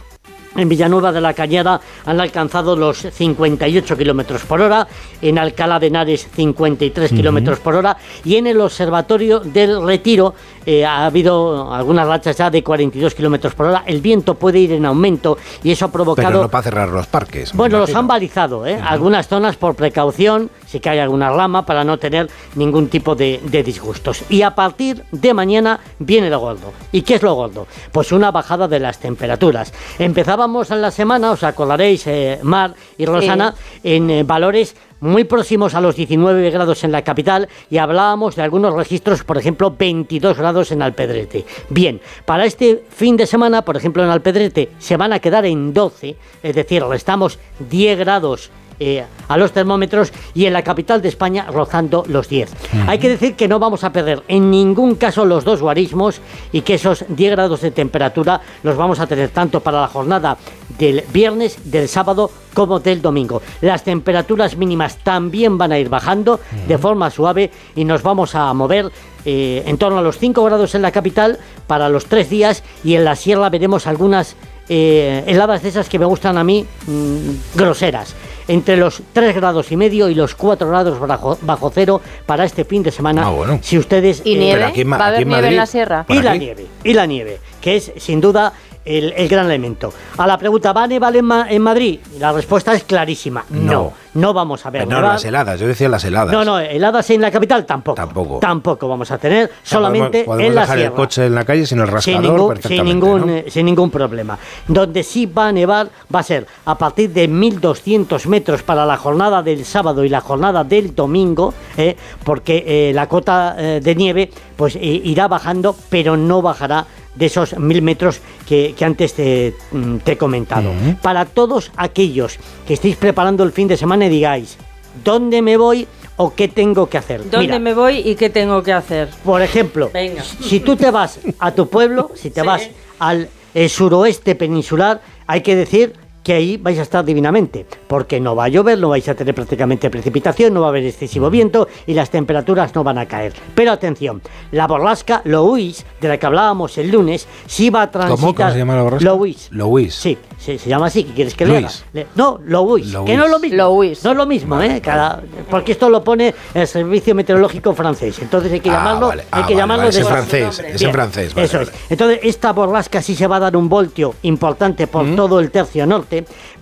En 0.56 0.70
Villanueva 0.70 1.12
de 1.12 1.20
la 1.20 1.34
Cañada 1.34 1.82
han 2.06 2.22
alcanzado 2.22 2.76
los 2.76 3.00
58 3.00 3.98
kilómetros 3.98 4.44
por 4.44 4.62
hora, 4.62 4.88
en 5.20 5.40
Alcalá 5.40 5.80
de 5.80 5.88
Henares 5.88 6.28
53 6.36 7.12
Ujú. 7.12 7.18
kilómetros 7.18 7.60
por 7.60 7.74
hora 7.74 7.98
y 8.24 8.36
en 8.36 8.46
el 8.46 8.62
Observatorio 8.62 9.40
del 9.40 9.84
Retiro 9.84 10.36
eh, 10.64 10.86
ha 10.86 11.08
habido 11.08 11.74
algunas 11.74 12.08
rachas 12.08 12.38
ya 12.38 12.52
de 12.52 12.64
42 12.64 13.16
kilómetros 13.16 13.56
por 13.56 13.66
hora. 13.66 13.84
El 13.88 14.00
viento 14.00 14.36
puede 14.36 14.60
ir 14.60 14.74
en 14.74 14.86
aumento 14.86 15.40
y 15.64 15.72
eso 15.72 15.86
ha 15.86 15.92
provocado. 15.92 16.28
Pero 16.30 16.42
no 16.44 16.50
para 16.50 16.64
cerrar 16.64 16.90
los 16.90 17.08
parques. 17.08 17.52
Bueno, 17.54 17.80
los 17.80 17.96
han 17.96 18.06
balizado, 18.06 18.68
¿eh? 18.68 18.80
Algunas 18.80 19.28
zonas 19.28 19.56
por 19.56 19.74
precaución, 19.74 20.52
si 20.74 20.80
cae 20.80 21.00
alguna 21.00 21.30
rama, 21.30 21.68
para 21.68 21.84
no 21.84 22.00
tener 22.00 22.28
ningún 22.56 22.88
tipo 22.88 23.14
de, 23.14 23.40
de 23.44 23.62
disgustos. 23.62 24.24
Y 24.28 24.42
a 24.42 24.56
partir 24.56 25.04
de 25.12 25.32
mañana 25.32 25.80
viene 26.00 26.32
lo 26.32 26.40
gordo. 26.40 26.74
¿Y 26.92 27.04
qué 27.04 27.14
es 27.14 27.22
lo 27.22 27.36
gordo? 27.36 27.68
Pues 27.92 28.12
una 28.12 28.32
bajada 28.32 28.68
de 28.68 28.80
las 28.80 28.98
temperaturas. 28.98 29.72
Empezábamos 30.00 30.72
en 30.72 30.82
la 30.82 30.90
semana, 30.90 31.30
os 31.30 31.44
acordaréis, 31.44 32.08
eh, 32.08 32.40
Mar 32.42 32.74
y 32.98 33.06
Rosana, 33.06 33.54
en 33.84 34.10
eh, 34.10 34.24
valores 34.24 34.76
muy 35.00 35.26
próximos 35.26 35.76
a 35.76 35.82
los 35.82 35.96
19 35.96 36.50
grados 36.50 36.84
en 36.84 36.92
la 36.92 37.04
capital 37.04 37.50
y 37.70 37.78
hablábamos 37.78 38.36
de 38.36 38.42
algunos 38.42 38.74
registros, 38.74 39.24
por 39.24 39.38
ejemplo, 39.38 39.76
22 39.78 40.38
grados 40.38 40.72
en 40.72 40.82
Alpedrete. 40.82 41.46
Bien, 41.70 42.00
para 42.26 42.46
este 42.46 42.84
fin 42.90 43.18
de 43.18 43.28
semana, 43.28 43.64
por 43.64 43.76
ejemplo, 43.76 44.04
en 44.04 44.10
Alpedrete 44.10 44.70
se 44.80 44.98
van 44.98 45.14
a 45.14 45.20
quedar 45.20 45.46
en 45.46 45.74
12, 45.74 46.16
es 46.42 46.56
decir, 46.56 46.84
restamos 46.86 47.38
10 47.70 48.00
grados 48.00 48.50
eh, 48.80 49.06
a 49.28 49.38
los 49.38 49.52
termómetros 49.52 50.12
y 50.34 50.46
en 50.46 50.54
la 50.54 50.64
capital 50.64 51.02
de 51.02 51.10
España 51.10 51.48
rozando 51.52 52.04
los 52.08 52.30
10. 52.30 52.52
Hay 52.88 53.00
que 53.00 53.10
decir 53.10 53.36
que 53.36 53.48
no 53.48 53.60
vamos 53.60 53.84
a 53.84 53.92
perder 53.92 54.24
en 54.28 54.52
ningún 54.52 54.96
caso 54.96 55.26
los 55.26 55.44
dos 55.44 55.62
guarismos 55.62 56.22
y 56.52 56.62
que 56.62 56.76
esos 56.76 57.06
10 57.08 57.32
grados 57.32 57.62
de 57.62 57.72
temperatura 57.72 58.42
los 58.64 58.76
vamos 58.76 59.00
a 59.00 59.08
tener 59.08 59.30
tanto 59.30 59.60
para 59.60 59.82
la 59.82 59.88
jornada 59.88 60.38
del 60.78 61.04
viernes, 61.12 61.72
del 61.72 61.88
sábado 61.88 62.32
como 62.54 62.80
del 62.80 63.02
domingo. 63.02 63.42
Las 63.62 63.84
temperaturas 63.84 64.58
mínimas 64.58 64.98
también 64.98 65.58
van 65.58 65.72
a 65.72 65.80
ir 65.80 65.90
bajando 65.90 66.40
de 66.68 66.78
forma 66.78 67.10
suave 67.10 67.52
y 67.76 67.86
nos 67.86 68.04
vamos 68.04 68.36
a 68.36 68.54
mover 68.54 68.92
eh, 69.26 69.64
en 69.66 69.78
torno 69.78 70.00
a 70.00 70.02
los 70.02 70.18
5 70.18 70.44
grados 70.44 70.76
en 70.76 70.82
la 70.82 70.92
capital 70.92 71.40
para 71.68 71.90
los 71.90 72.06
tres 72.08 72.30
días 72.30 72.64
y 72.84 72.96
en 72.96 73.06
la 73.06 73.16
sierra 73.16 73.50
veremos 73.50 73.88
algunas 73.88 74.36
eh, 74.70 75.24
heladas 75.28 75.62
de 75.64 75.70
esas 75.70 75.90
que 75.90 76.00
me 76.00 76.06
gustan 76.06 76.38
a 76.38 76.44
mí 76.44 76.66
mm, 76.88 77.30
groseras 77.58 78.16
entre 78.48 78.76
los 78.78 79.02
3 79.14 79.36
grados 79.36 79.72
y 79.72 79.78
medio 79.78 80.10
y 80.10 80.16
los 80.16 80.36
4 80.36 80.68
grados 80.68 81.00
bajo, 81.00 81.38
bajo 81.42 81.72
cero 81.74 82.02
para 82.26 82.44
este 82.46 82.66
fin 82.66 82.84
de 82.84 82.92
semana. 82.92 83.24
Si 83.62 83.78
ustedes 83.78 84.22
¿Y 84.26 84.36
eh, 84.36 84.38
nieve? 84.38 84.64
Aquí 84.66 84.84
¿Va 84.84 84.98
a 84.98 85.08
haber 85.08 85.14
aquí 85.16 85.24
en 85.24 85.30
nieve 85.30 85.48
en 85.48 85.56
la 85.56 85.66
sierra? 85.66 86.06
Y 86.10 86.14
¿Por 86.16 86.24
la 86.24 86.36
nieve, 86.36 86.66
y 86.84 86.94
la 86.94 87.06
nieve, 87.06 87.40
que 87.62 87.78
es 87.78 87.92
sin 87.98 88.20
duda 88.20 88.52
el, 88.86 89.14
el 89.16 89.30
gran 89.30 89.46
elemento. 89.46 89.94
A 90.18 90.28
la 90.28 90.38
pregunta, 90.38 90.74
¿va 90.74 90.84
a 90.84 90.88
nevar 90.88 91.16
en, 91.16 91.24
Ma- 91.24 91.48
en 91.50 91.62
Madrid? 91.62 92.00
La 92.20 92.34
respuesta 92.34 92.74
es 92.74 92.84
clarísima. 92.84 93.46
No, 93.50 93.72
no, 93.72 93.94
vamos 94.34 94.66
a 94.66 94.70
ver. 94.70 94.88
No, 94.88 94.98
nevar. 94.98 95.14
las 95.14 95.26
heladas, 95.26 95.60
yo 95.60 95.68
decía 95.68 95.90
las 95.90 96.04
heladas. 96.04 96.32
No, 96.32 96.46
no, 96.46 96.60
heladas 96.60 97.10
en 97.10 97.22
la 97.22 97.32
capital 97.32 97.66
tampoco. 97.66 97.96
Tampoco. 97.96 98.40
Tampoco 98.40 98.88
vamos 98.88 99.10
a 99.12 99.18
tener, 99.18 99.52
solamente 99.64 100.24
podemos, 100.24 100.26
podemos 100.26 100.50
en 100.50 100.56
la 100.56 100.62
dejar 100.62 100.78
sierra. 100.78 100.92
el 100.92 100.96
coche 100.96 101.26
en 101.26 101.36
la 101.36 101.46
calle 101.46 101.66
sin 101.66 101.80
el 101.80 101.86
Sin 101.86 101.94
rascador 101.94 102.22
ningún, 102.24 102.40
sin, 102.40 102.48
perfectamente, 102.48 102.94
ningún, 102.94 103.22
¿no? 103.22 103.34
eh, 103.34 103.46
sin 103.50 103.66
ningún 103.66 103.90
problema. 103.90 104.38
Donde 104.68 105.04
sí 105.04 105.26
va 105.26 105.48
a 105.48 105.52
nevar 105.52 105.90
va 106.14 106.20
a 106.20 106.24
ser 106.24 106.48
a 106.66 106.78
partir 106.78 107.12
de 107.12 107.28
1200 107.28 108.28
metros 108.28 108.64
para 108.64 108.86
la 108.86 108.98
jornada 108.98 109.42
del 109.42 109.66
sábado 109.66 110.04
y 110.04 110.10
la 110.10 110.22
jornada 110.22 110.64
del 110.64 110.94
domingo, 110.94 111.54
eh, 111.78 111.96
porque 112.24 112.64
eh, 112.68 112.94
la 112.94 113.08
cota 113.08 113.54
de 113.54 113.96
nieve 113.96 114.30
pues 114.56 114.78
irá 114.80 115.28
bajando, 115.28 115.76
pero 115.90 116.16
no 116.16 116.42
bajará 116.42 116.86
de 117.16 117.26
esos 117.28 117.58
1000 117.58 117.82
metros 117.82 118.22
que, 118.48 118.74
que 118.78 118.86
antes 118.86 119.14
te, 119.14 119.56
mm, 119.72 119.98
te 119.98 120.14
he 120.14 120.18
comentado. 120.18 120.72
Para 121.02 121.26
todos 121.26 121.72
aquellos 121.76 122.38
que 122.68 122.74
estéis 122.74 122.96
preparando 122.96 123.44
el 123.44 123.52
fin 123.52 123.68
de 123.68 123.78
semana 123.78 124.06
y 124.06 124.10
digáis, 124.10 124.58
¿dónde 125.04 125.42
me 125.42 125.58
voy 125.58 125.88
o 126.18 126.34
qué 126.34 126.48
tengo 126.48 126.88
que 126.90 126.98
hacer? 126.98 127.22
¿Dónde 127.22 127.40
Mira, 127.40 127.60
me 127.60 127.74
voy 127.74 127.98
y 127.98 128.16
qué 128.16 128.30
tengo 128.30 128.62
que 128.64 128.74
hacer? 128.74 129.10
por 129.24 129.42
ejemplo, 129.42 129.90
Venga. 129.94 130.24
si 130.24 130.60
tú 130.60 130.76
te 130.76 130.92
vas 130.92 131.20
a 131.40 131.52
tu 131.52 131.68
pueblo, 131.70 132.12
si 132.16 132.30
te 132.30 132.42
vas 132.44 132.70
al 133.00 133.30
suroeste 133.68 134.36
peninsular, 134.36 135.02
hay 135.28 135.42
que 135.42 135.56
decir 135.56 135.94
que 136.24 136.34
ahí 136.34 136.58
vais 136.58 136.80
a 136.80 136.84
estar 136.84 137.04
divinamente, 137.04 137.66
porque 137.88 138.20
no 138.20 138.36
va 138.36 138.46
a 138.46 138.48
llover, 138.48 138.80
no 138.80 138.90
vais 138.90 139.08
a 139.10 139.14
tener 139.14 139.36
prácticamente 139.36 139.90
precipitación, 139.90 140.54
no 140.54 140.62
va 140.62 140.68
a 140.68 140.70
haber 140.70 140.86
excesivo 140.86 141.30
viento 141.30 141.68
y 141.86 141.94
las 141.94 142.10
temperaturas 142.10 142.74
no 142.76 142.84
van 142.84 142.98
a 142.98 143.06
caer. 143.08 143.34
Pero 143.54 143.72
atención, 143.72 144.22
la 144.52 144.66
borrasca 144.68 145.22
Louis, 145.26 145.86
de 146.00 146.08
la 146.08 146.18
que 146.18 146.26
hablábamos 146.26 146.78
el 146.78 146.90
lunes, 146.92 147.28
sí 147.46 147.70
va 147.70 147.84
a 147.84 147.92
transitar... 147.92 148.20
¿Cómo? 148.20 148.34
¿Cómo 148.36 148.52
se 148.52 148.58
llama 148.58 148.76
la 148.76 148.84
borrasca? 148.84 149.06
Louis. 149.06 149.48
Louis. 149.52 149.94
Sí, 149.94 150.18
sí, 150.38 150.58
se 150.58 150.70
llama 150.70 150.86
así, 150.88 151.04
¿qué 151.04 151.14
quieres 151.14 151.36
que 151.36 151.46
lea? 151.46 151.60
Luis. 151.60 151.84
Le- 151.94 152.08
No, 152.16 152.40
Louis, 152.46 152.86
que 153.06 153.18
no 153.18 153.26
es 153.26 153.30
lo 153.32 153.40
mismo. 153.40 153.58
No 153.58 154.12
es 154.12 154.18
lo 154.18 154.26
mismo, 154.26 154.62
¿eh? 154.62 154.80
Cada- 154.82 155.22
porque 155.50 155.74
esto 155.74 155.90
lo 155.90 156.04
pone 156.04 156.34
el 156.54 156.68
Servicio 156.68 157.14
Meteorológico 157.16 157.74
francés, 157.74 158.18
entonces 158.20 158.52
hay 158.52 158.60
que 158.62 158.70
Ah, 158.70 158.74
llamarlo, 158.74 159.12
hay 159.12 159.20
Ah, 159.32 159.38
que 159.38 159.42
vale, 159.42 159.56
llamarlo 159.56 159.84
vale, 159.86 159.90
es 159.90 159.96
de 159.96 160.02
en 160.02 160.08
francés, 160.08 160.60
es 160.74 160.82
en 160.82 160.92
francés, 160.92 161.34
vale, 161.34 161.46
Eso 161.48 161.58
vale. 161.58 161.70
es. 161.72 161.92
Entonces, 161.92 162.20
esta 162.24 162.54
borrasca 162.54 163.02
sí 163.02 163.16
se 163.16 163.28
va 163.28 163.36
a 163.36 163.40
dar 163.42 163.58
un 163.58 163.68
voltio 163.68 164.16
importante 164.24 164.88
por 164.88 165.06
todo 165.16 165.40
el 165.40 165.52
tercio 165.52 165.86
norte. 165.86 166.13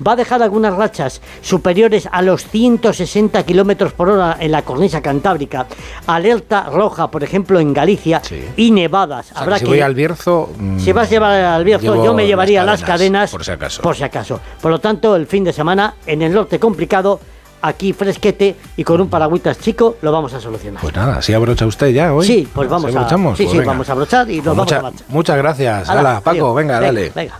Va 0.06 0.14
a 0.14 0.16
dejar 0.16 0.42
algunas 0.42 0.74
rachas 0.76 1.22
superiores 1.42 2.08
a 2.12 2.22
los 2.22 2.46
160 2.46 3.44
kilómetros 3.44 3.94
por 3.94 4.10
hora 4.10 4.38
en 4.40 4.52
la 4.52 4.62
cornisa 4.64 5.02
cantábrica. 5.02 5.66
Alerta 6.08 6.64
roja, 6.72 7.10
por 7.12 7.24
ejemplo, 7.24 7.60
en 7.60 7.74
Galicia 7.74 8.22
y 8.58 8.72
nevadas. 8.72 9.32
O 9.32 9.34
sea, 9.34 9.42
Habrá 9.44 9.56
que 9.56 9.60
si 9.60 9.66
que 9.66 9.72
voy 9.72 9.82
al 9.82 9.96
Bierzo... 9.96 10.50
mm, 10.58 10.80
si 10.80 10.92
vas 10.92 11.08
a 11.08 11.12
llevar 11.12 11.32
al 11.42 11.64
Bierzo, 11.64 12.04
yo 12.04 12.14
me 12.14 12.26
llevaría 12.26 12.64
las 12.64 12.84
cadenas, 12.84 13.32
Por 13.32 13.44
si 13.44 13.52
acaso. 13.52 13.82
por 13.82 13.96
si 13.96 14.04
acaso. 14.04 14.40
Por 14.62 14.72
lo 14.72 14.80
tanto, 14.80 15.16
el 15.16 15.28
fin 15.28 15.44
de 15.44 15.54
semana 15.54 15.96
en 16.06 16.22
el 16.22 16.34
norte 16.34 16.60
complicado, 16.60 17.20
aquí 17.64 17.94
fresquete 17.94 18.56
y 18.76 18.84
con 18.84 19.00
un 19.02 19.08
paragüitas 19.10 19.60
chico 19.60 19.98
lo 20.02 20.12
vamos 20.12 20.34
a 20.34 20.40
solucionar. 20.40 20.82
Pues 20.82 20.96
nada, 20.96 21.22
¿sí 21.22 21.32
abrocha 21.34 21.66
usted 21.68 21.90
ya 21.90 22.14
hoy? 22.14 22.26
Sí, 22.26 22.48
pues 22.52 22.68
vamos 22.68 22.90
¿Sí 22.92 22.98
a, 22.98 23.00
abrochamos? 23.02 23.38
sí, 23.38 23.44
Pues 23.44 23.52
sí, 23.52 23.58
venga. 23.60 23.72
vamos 23.72 23.90
a 23.90 23.92
abrochar 23.92 24.30
y 24.32 24.38
nos 24.38 24.44
Pues 24.46 24.46
vamos 24.58 24.66
mucha- 24.66 24.80
a 24.80 24.82
marchar. 24.82 25.06
Muchas 25.10 25.38
gracias. 25.38 25.90
Hala, 25.90 26.00
Hala, 26.00 26.22
Paco, 26.22 26.54
venga, 26.56 26.80
Venga, 26.80 26.86
dale. 26.88 27.12
venga. 27.16 27.40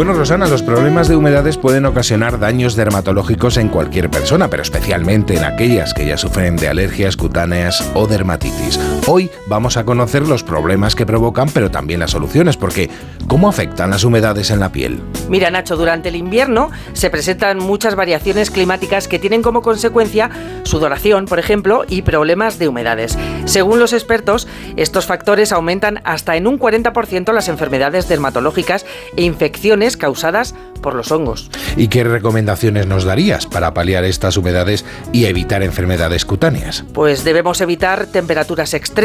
Bueno, 0.00 0.14
Rosana, 0.14 0.48
los 0.48 0.62
problemas 0.62 1.08
de 1.08 1.16
humedades 1.16 1.58
pueden 1.58 1.84
ocasionar 1.84 2.38
daños 2.38 2.74
dermatológicos 2.74 3.58
en 3.58 3.68
cualquier 3.68 4.08
persona, 4.08 4.48
pero 4.48 4.62
especialmente 4.62 5.36
en 5.36 5.44
aquellas 5.44 5.92
que 5.92 6.06
ya 6.06 6.16
sufren 6.16 6.56
de 6.56 6.68
alergias 6.68 7.18
cutáneas 7.18 7.86
o 7.92 8.06
dermatitis. 8.06 8.80
Hoy 9.12 9.28
vamos 9.48 9.76
a 9.76 9.84
conocer 9.84 10.28
los 10.28 10.44
problemas 10.44 10.94
que 10.94 11.04
provocan, 11.04 11.48
pero 11.52 11.68
también 11.68 11.98
las 11.98 12.12
soluciones, 12.12 12.56
porque 12.56 12.88
¿cómo 13.26 13.48
afectan 13.48 13.90
las 13.90 14.04
humedades 14.04 14.52
en 14.52 14.60
la 14.60 14.70
piel? 14.70 15.00
Mira, 15.28 15.50
Nacho, 15.50 15.76
durante 15.76 16.10
el 16.10 16.14
invierno 16.14 16.70
se 16.92 17.10
presentan 17.10 17.58
muchas 17.58 17.96
variaciones 17.96 18.52
climáticas 18.52 19.08
que 19.08 19.18
tienen 19.18 19.42
como 19.42 19.62
consecuencia 19.62 20.30
sudoración, 20.62 21.24
por 21.26 21.40
ejemplo, 21.40 21.84
y 21.88 22.02
problemas 22.02 22.60
de 22.60 22.68
humedades. 22.68 23.18
Según 23.46 23.80
los 23.80 23.92
expertos, 23.92 24.46
estos 24.76 25.06
factores 25.06 25.50
aumentan 25.50 26.00
hasta 26.04 26.36
en 26.36 26.46
un 26.46 26.60
40% 26.60 27.32
las 27.32 27.48
enfermedades 27.48 28.08
dermatológicas 28.08 28.86
e 29.16 29.24
infecciones 29.24 29.96
causadas 29.96 30.54
por 30.80 30.94
los 30.94 31.10
hongos. 31.10 31.50
¿Y 31.76 31.88
qué 31.88 32.04
recomendaciones 32.04 32.86
nos 32.86 33.02
darías 33.02 33.46
para 33.46 33.74
paliar 33.74 34.04
estas 34.04 34.36
humedades 34.36 34.84
y 35.12 35.24
evitar 35.24 35.64
enfermedades 35.64 36.24
cutáneas? 36.24 36.84
Pues 36.94 37.24
debemos 37.24 37.60
evitar 37.60 38.06
temperaturas 38.06 38.72
extremas 38.72 38.99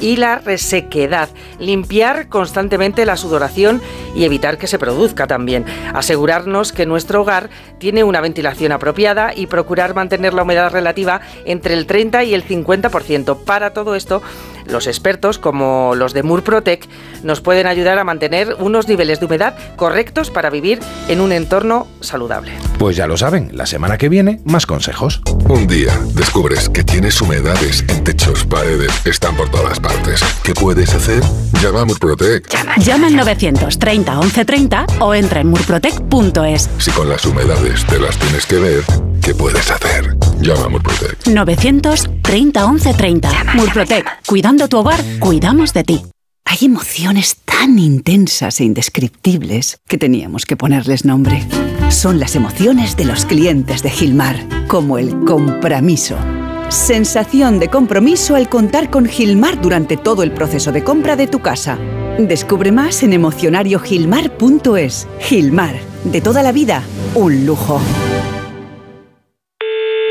y 0.00 0.16
la 0.16 0.38
resequedad, 0.38 1.28
limpiar 1.58 2.28
constantemente 2.28 3.04
la 3.04 3.18
sudoración 3.18 3.82
y 4.14 4.24
evitar 4.24 4.56
que 4.56 4.66
se 4.66 4.78
produzca 4.78 5.26
también, 5.26 5.66
asegurarnos 5.92 6.72
que 6.72 6.86
nuestro 6.86 7.20
hogar 7.20 7.50
tiene 7.78 8.02
una 8.02 8.22
ventilación 8.22 8.72
apropiada 8.72 9.34
y 9.34 9.46
procurar 9.46 9.94
mantener 9.94 10.32
la 10.32 10.42
humedad 10.42 10.72
relativa 10.72 11.20
entre 11.44 11.74
el 11.74 11.86
30 11.86 12.24
y 12.24 12.32
el 12.32 12.46
50%. 12.46 13.44
Para 13.44 13.74
todo 13.74 13.94
esto, 13.94 14.22
los 14.68 14.86
expertos, 14.86 15.38
como 15.38 15.94
los 15.94 16.12
de 16.12 16.22
Murprotec, 16.22 16.88
nos 17.22 17.40
pueden 17.40 17.66
ayudar 17.66 17.98
a 17.98 18.04
mantener 18.04 18.56
unos 18.58 18.88
niveles 18.88 19.20
de 19.20 19.26
humedad 19.26 19.54
correctos 19.76 20.30
para 20.30 20.50
vivir 20.50 20.80
en 21.08 21.20
un 21.20 21.32
entorno 21.32 21.86
saludable. 22.00 22.52
Pues 22.78 22.96
ya 22.96 23.06
lo 23.06 23.16
saben, 23.16 23.50
la 23.52 23.66
semana 23.66 23.98
que 23.98 24.08
viene 24.08 24.40
más 24.44 24.66
consejos. 24.66 25.22
Un 25.48 25.66
día 25.66 25.98
descubres 26.14 26.68
que 26.68 26.84
tienes 26.84 27.20
humedades 27.20 27.84
en 27.88 28.04
techos, 28.04 28.44
paredes, 28.44 28.92
están 29.06 29.36
por 29.36 29.48
todas 29.50 29.80
partes. 29.80 30.20
¿Qué 30.42 30.54
puedes 30.54 30.94
hacer? 30.94 31.22
Llama 31.62 31.82
a 31.82 31.84
Murprotec. 31.84 32.48
Llama 32.78 33.06
al 33.06 33.16
930 33.16 34.12
1130 34.12 34.86
o 35.00 35.14
entra 35.14 35.40
en 35.40 35.48
murprotec.es. 35.48 36.68
Si 36.78 36.90
con 36.90 37.08
las 37.08 37.24
humedades 37.24 37.84
te 37.86 37.98
las 37.98 38.18
tienes 38.18 38.46
que 38.46 38.58
ver, 38.58 38.82
¿qué 39.22 39.34
puedes 39.34 39.70
hacer? 39.70 40.16
Llama 40.40 40.64
a 40.64 40.68
Murprotec. 40.68 41.26
930 41.26 42.66
1130. 42.66 43.30
Murprotec. 43.54 44.04
Cuidando 44.26 44.68
tu 44.68 44.78
hogar, 44.78 45.02
cuidamos 45.18 45.72
de 45.72 45.84
ti. 45.84 46.02
Hay 46.44 46.58
emociones 46.66 47.38
tan 47.44 47.78
intensas 47.78 48.60
e 48.60 48.64
indescriptibles 48.64 49.78
que 49.88 49.98
teníamos 49.98 50.46
que 50.46 50.56
ponerles 50.56 51.04
nombre. 51.04 51.44
Son 51.88 52.20
las 52.20 52.36
emociones 52.36 52.96
de 52.96 53.04
los 53.04 53.24
clientes 53.24 53.82
de 53.82 53.90
Gilmar, 53.90 54.36
como 54.68 54.98
el 54.98 55.24
compromiso. 55.24 56.16
Sensación 56.68 57.58
de 57.58 57.68
compromiso 57.68 58.34
al 58.36 58.48
contar 58.48 58.90
con 58.90 59.06
Gilmar 59.06 59.60
durante 59.60 59.96
todo 59.96 60.22
el 60.22 60.32
proceso 60.32 60.72
de 60.72 60.84
compra 60.84 61.16
de 61.16 61.26
tu 61.26 61.40
casa. 61.40 61.78
Descubre 62.18 62.72
más 62.72 63.02
en 63.02 63.12
emocionariogilmar.es. 63.12 65.06
Gilmar, 65.20 65.76
de 66.04 66.20
toda 66.20 66.42
la 66.42 66.52
vida, 66.52 66.82
un 67.14 67.46
lujo. 67.46 67.80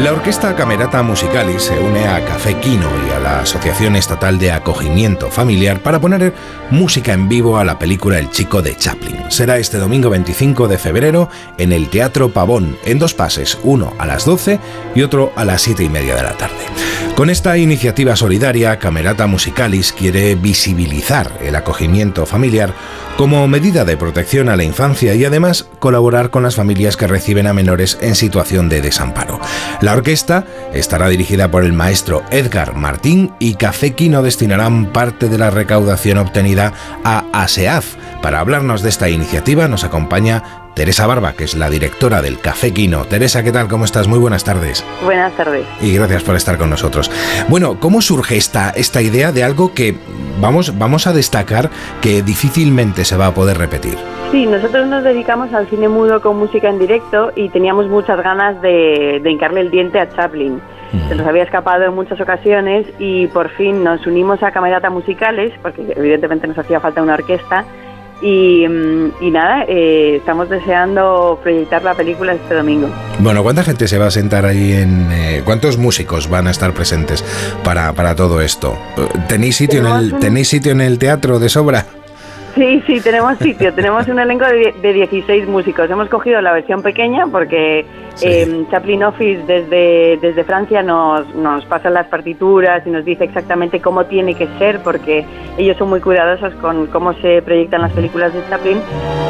La 0.00 0.12
Orquesta 0.12 0.56
Camerata 0.56 1.02
Musicalis 1.02 1.64
se 1.64 1.78
une 1.78 2.08
a 2.08 2.24
Café 2.24 2.54
Quino 2.54 2.88
y 3.06 3.10
a 3.10 3.20
la 3.20 3.40
Asociación 3.40 3.96
Estatal 3.96 4.38
de 4.38 4.50
Acogimiento 4.50 5.30
Familiar 5.30 5.82
para 5.82 6.00
poner 6.00 6.32
música 6.70 7.12
en 7.12 7.28
vivo 7.28 7.58
a 7.58 7.64
la 7.66 7.78
película 7.78 8.18
El 8.18 8.30
Chico 8.30 8.62
de 8.62 8.74
Chaplin. 8.74 9.30
Será 9.30 9.58
este 9.58 9.76
domingo 9.76 10.08
25 10.08 10.68
de 10.68 10.78
febrero 10.78 11.28
en 11.58 11.70
el 11.72 11.90
Teatro 11.90 12.32
Pavón, 12.32 12.78
en 12.86 12.98
dos 12.98 13.12
pases, 13.12 13.58
uno 13.62 13.92
a 13.98 14.06
las 14.06 14.24
12 14.24 14.58
y 14.94 15.02
otro 15.02 15.34
a 15.36 15.44
las 15.44 15.60
7 15.60 15.84
y 15.84 15.90
media 15.90 16.16
de 16.16 16.22
la 16.22 16.32
tarde. 16.32 16.64
Con 17.20 17.28
esta 17.28 17.58
iniciativa 17.58 18.16
solidaria, 18.16 18.78
Camerata 18.78 19.26
Musicalis 19.26 19.92
quiere 19.92 20.36
visibilizar 20.36 21.30
el 21.42 21.54
acogimiento 21.54 22.24
familiar 22.24 22.72
como 23.18 23.46
medida 23.46 23.84
de 23.84 23.98
protección 23.98 24.48
a 24.48 24.56
la 24.56 24.64
infancia 24.64 25.14
y 25.14 25.26
además 25.26 25.68
colaborar 25.80 26.30
con 26.30 26.42
las 26.42 26.54
familias 26.54 26.96
que 26.96 27.06
reciben 27.06 27.46
a 27.46 27.52
menores 27.52 27.98
en 28.00 28.14
situación 28.14 28.70
de 28.70 28.80
desamparo. 28.80 29.38
La 29.82 29.92
orquesta 29.92 30.46
estará 30.72 31.10
dirigida 31.10 31.50
por 31.50 31.62
el 31.62 31.74
maestro 31.74 32.22
Edgar 32.30 32.74
Martín 32.74 33.34
y 33.38 33.56
Café 33.56 33.92
Quino 33.92 34.22
destinarán 34.22 34.86
parte 34.86 35.28
de 35.28 35.36
la 35.36 35.50
recaudación 35.50 36.16
obtenida 36.16 36.72
a 37.04 37.26
ASEAF. 37.34 37.96
Para 38.22 38.40
hablarnos 38.40 38.80
de 38.80 38.88
esta 38.88 39.10
iniciativa 39.10 39.68
nos 39.68 39.84
acompaña 39.84 40.59
Teresa 40.74 41.06
Barba, 41.06 41.34
que 41.34 41.44
es 41.44 41.54
la 41.54 41.70
directora 41.70 42.22
del 42.22 42.38
Café 42.40 42.72
Quino. 42.72 43.04
Teresa, 43.04 43.42
¿qué 43.42 43.52
tal? 43.52 43.68
¿Cómo 43.68 43.84
estás? 43.84 44.08
Muy 44.08 44.18
buenas 44.18 44.44
tardes. 44.44 44.84
Buenas 45.04 45.32
tardes. 45.36 45.66
Y 45.80 45.94
gracias 45.94 46.22
por 46.22 46.36
estar 46.36 46.58
con 46.58 46.70
nosotros. 46.70 47.10
Bueno, 47.48 47.78
¿cómo 47.80 48.00
surge 48.00 48.36
esta, 48.36 48.70
esta 48.70 49.02
idea 49.02 49.32
de 49.32 49.44
algo 49.44 49.74
que 49.74 49.96
vamos, 50.40 50.78
vamos 50.78 51.06
a 51.06 51.12
destacar 51.12 51.70
que 52.00 52.22
difícilmente 52.22 53.04
se 53.04 53.16
va 53.16 53.26
a 53.26 53.34
poder 53.34 53.58
repetir? 53.58 53.96
Sí, 54.30 54.46
nosotros 54.46 54.86
nos 54.86 55.02
dedicamos 55.02 55.52
al 55.52 55.68
cine 55.68 55.88
mudo 55.88 56.20
con 56.20 56.38
música 56.38 56.68
en 56.68 56.78
directo 56.78 57.32
y 57.34 57.48
teníamos 57.48 57.88
muchas 57.88 58.22
ganas 58.22 58.62
de, 58.62 59.20
de 59.22 59.30
hincarle 59.30 59.60
el 59.60 59.70
diente 59.70 59.98
a 59.98 60.08
Chaplin. 60.08 60.60
Se 61.08 61.14
nos 61.14 61.24
había 61.24 61.44
escapado 61.44 61.84
en 61.84 61.94
muchas 61.94 62.20
ocasiones 62.20 62.84
y 62.98 63.28
por 63.28 63.48
fin 63.50 63.84
nos 63.84 64.04
unimos 64.08 64.42
a 64.42 64.50
Camerata 64.50 64.90
Musicales, 64.90 65.52
porque 65.62 65.92
evidentemente 65.96 66.48
nos 66.48 66.58
hacía 66.58 66.80
falta 66.80 67.00
una 67.00 67.14
orquesta, 67.14 67.64
y, 68.22 68.66
mm, 68.68 69.12
y 69.22 69.30
nada, 69.30 69.64
eh, 69.68 70.16
estamos 70.16 70.48
deseando 70.48 71.38
proyectar 71.42 71.82
la 71.82 71.94
película 71.94 72.34
este 72.34 72.54
domingo. 72.54 72.88
Bueno, 73.18 73.42
¿cuánta 73.42 73.62
gente 73.64 73.88
se 73.88 73.98
va 73.98 74.06
a 74.06 74.10
sentar 74.10 74.44
ahí 74.46 74.72
en... 74.72 75.08
eh, 75.12 75.42
¿Cuántos 75.44 75.78
músicos 75.78 76.28
van 76.28 76.46
a 76.46 76.50
estar 76.50 76.72
presentes 76.72 77.24
para, 77.64 77.92
para 77.92 78.14
todo 78.14 78.40
esto? 78.40 78.76
Eh, 78.98 79.06
¿Tenéis 79.28 79.56
sitio, 79.56 79.80
en 79.80 79.86
el, 79.86 80.12
un- 80.14 80.20
¿Tenéis 80.20 80.48
sitio 80.48 80.72
en 80.72 80.80
el 80.80 80.98
teatro 80.98 81.38
de 81.38 81.48
sobra? 81.48 81.86
Sí, 82.54 82.82
sí, 82.86 83.00
tenemos 83.00 83.38
sitio, 83.38 83.72
tenemos 83.74 84.08
un 84.08 84.18
elenco 84.18 84.44
de, 84.44 84.74
de 84.80 84.92
16 84.92 85.46
músicos. 85.48 85.88
Hemos 85.90 86.08
cogido 86.08 86.40
la 86.40 86.52
versión 86.52 86.82
pequeña 86.82 87.26
porque 87.26 87.86
eh, 88.22 88.66
Chaplin 88.70 89.04
Office 89.04 89.42
desde, 89.46 90.18
desde 90.20 90.44
Francia 90.44 90.82
nos, 90.82 91.32
nos 91.34 91.64
pasa 91.66 91.90
las 91.90 92.06
partituras 92.08 92.86
y 92.86 92.90
nos 92.90 93.04
dice 93.04 93.24
exactamente 93.24 93.80
cómo 93.80 94.06
tiene 94.06 94.34
que 94.34 94.48
ser 94.58 94.80
porque 94.82 95.24
ellos 95.58 95.76
son 95.76 95.90
muy 95.90 96.00
cuidadosos 96.00 96.54
con 96.56 96.86
cómo 96.88 97.12
se 97.14 97.40
proyectan 97.42 97.82
las 97.82 97.92
películas 97.92 98.34
de 98.34 98.40
Chaplin 98.48 98.80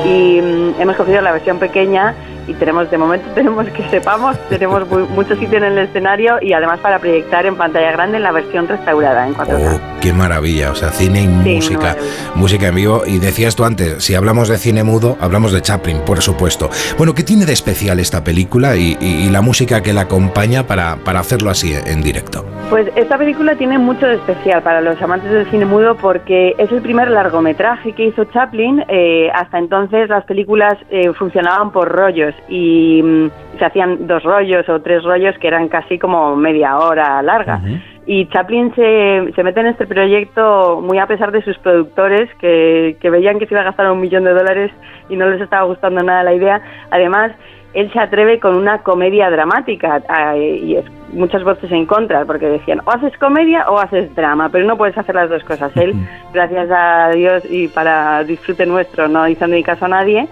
y 0.04 0.40
mm, 0.40 0.80
hemos 0.80 0.96
cogido 0.96 1.20
la 1.20 1.32
versión 1.32 1.58
pequeña 1.58 2.14
y 2.50 2.54
tenemos, 2.54 2.90
de 2.90 2.98
momento 2.98 3.26
tenemos 3.34 3.66
que 3.68 3.88
sepamos, 3.90 4.36
tenemos 4.48 4.88
mu- 4.88 5.06
mucho 5.06 5.34
sitio 5.36 5.58
en 5.58 5.64
el 5.64 5.78
escenario 5.78 6.38
y 6.42 6.52
además 6.52 6.80
para 6.80 6.98
proyectar 6.98 7.46
en 7.46 7.56
pantalla 7.56 7.92
grande 7.92 8.16
en 8.18 8.22
la 8.24 8.32
versión 8.32 8.66
restaurada 8.68 9.26
en 9.26 9.34
4K. 9.34 9.74
Oh, 9.76 9.80
qué 10.00 10.12
maravilla, 10.12 10.70
o 10.70 10.74
sea, 10.74 10.90
cine 10.90 11.22
y 11.22 11.26
Sí, 11.44 11.54
música, 11.56 11.96
música 12.34 12.68
en 12.68 12.74
vivo. 12.74 13.02
Y 13.06 13.18
decías 13.18 13.54
tú 13.56 13.64
antes, 13.64 14.02
si 14.02 14.14
hablamos 14.14 14.48
de 14.48 14.58
cine 14.58 14.82
mudo, 14.84 15.16
hablamos 15.20 15.52
de 15.52 15.62
Chaplin, 15.62 16.00
por 16.00 16.20
supuesto. 16.22 16.70
Bueno, 16.98 17.14
¿qué 17.14 17.22
tiene 17.22 17.46
de 17.46 17.52
especial 17.52 18.00
esta 18.00 18.24
película 18.24 18.76
y, 18.76 18.96
y- 19.00 19.26
y 19.26 19.30
la 19.30 19.40
música 19.42 19.82
que 19.82 19.92
la 19.92 20.02
acompaña 20.02 20.66
para, 20.66 20.96
para 20.96 21.20
hacerlo 21.20 21.50
así 21.50 21.72
en 21.74 22.02
directo? 22.02 22.44
Pues 22.70 22.86
esta 22.94 23.18
película 23.18 23.56
tiene 23.56 23.78
mucho 23.78 24.06
de 24.06 24.14
especial 24.14 24.62
para 24.62 24.80
los 24.80 25.02
amantes 25.02 25.28
del 25.28 25.44
cine 25.46 25.64
mudo 25.64 25.96
porque 25.96 26.54
es 26.56 26.70
el 26.70 26.80
primer 26.80 27.10
largometraje 27.10 27.94
que 27.94 28.04
hizo 28.04 28.26
Chaplin. 28.26 28.84
Eh, 28.86 29.28
hasta 29.34 29.58
entonces 29.58 30.08
las 30.08 30.24
películas 30.24 30.74
eh, 30.88 31.12
funcionaban 31.14 31.72
por 31.72 31.88
rollos 31.88 32.32
y 32.48 33.02
mm, 33.02 33.58
se 33.58 33.64
hacían 33.64 34.06
dos 34.06 34.22
rollos 34.22 34.68
o 34.68 34.80
tres 34.82 35.02
rollos 35.02 35.36
que 35.40 35.48
eran 35.48 35.66
casi 35.68 35.98
como 35.98 36.36
media 36.36 36.78
hora 36.78 37.20
larga. 37.22 37.60
Y 38.06 38.26
Chaplin 38.26 38.72
se, 38.76 39.32
se 39.34 39.42
mete 39.42 39.58
en 39.60 39.66
este 39.66 39.88
proyecto 39.88 40.80
muy 40.80 41.00
a 41.00 41.08
pesar 41.08 41.32
de 41.32 41.42
sus 41.42 41.58
productores 41.58 42.32
que, 42.38 42.96
que 43.00 43.10
veían 43.10 43.40
que 43.40 43.46
se 43.46 43.54
iba 43.54 43.62
a 43.62 43.64
gastar 43.64 43.90
un 43.90 44.00
millón 44.00 44.22
de 44.22 44.32
dólares 44.32 44.70
y 45.08 45.16
no 45.16 45.28
les 45.28 45.40
estaba 45.40 45.64
gustando 45.64 46.04
nada 46.04 46.22
la 46.22 46.34
idea. 46.34 46.62
Además, 46.92 47.32
él 47.74 47.92
se 47.92 48.00
atreve 48.00 48.40
con 48.40 48.56
una 48.56 48.82
comedia 48.82 49.30
dramática 49.30 50.02
y 50.36 50.76
es 50.76 50.84
muchas 51.12 51.42
voces 51.44 51.70
en 51.72 51.86
contra 51.86 52.24
porque 52.24 52.46
decían 52.46 52.80
o 52.84 52.90
haces 52.90 53.16
comedia 53.18 53.68
o 53.68 53.78
haces 53.78 54.14
drama, 54.14 54.48
pero 54.48 54.64
no 54.64 54.76
puedes 54.76 54.96
hacer 54.96 55.14
las 55.14 55.30
dos 55.30 55.44
cosas. 55.44 55.76
Él, 55.76 55.94
gracias 56.32 56.68
a 56.70 57.10
Dios 57.10 57.44
y 57.48 57.68
para 57.68 58.24
disfrute 58.24 58.66
nuestro, 58.66 59.08
no 59.08 59.28
hizo 59.28 59.46
ni 59.46 59.62
caso 59.62 59.84
a 59.84 59.88
nadie 59.88 60.28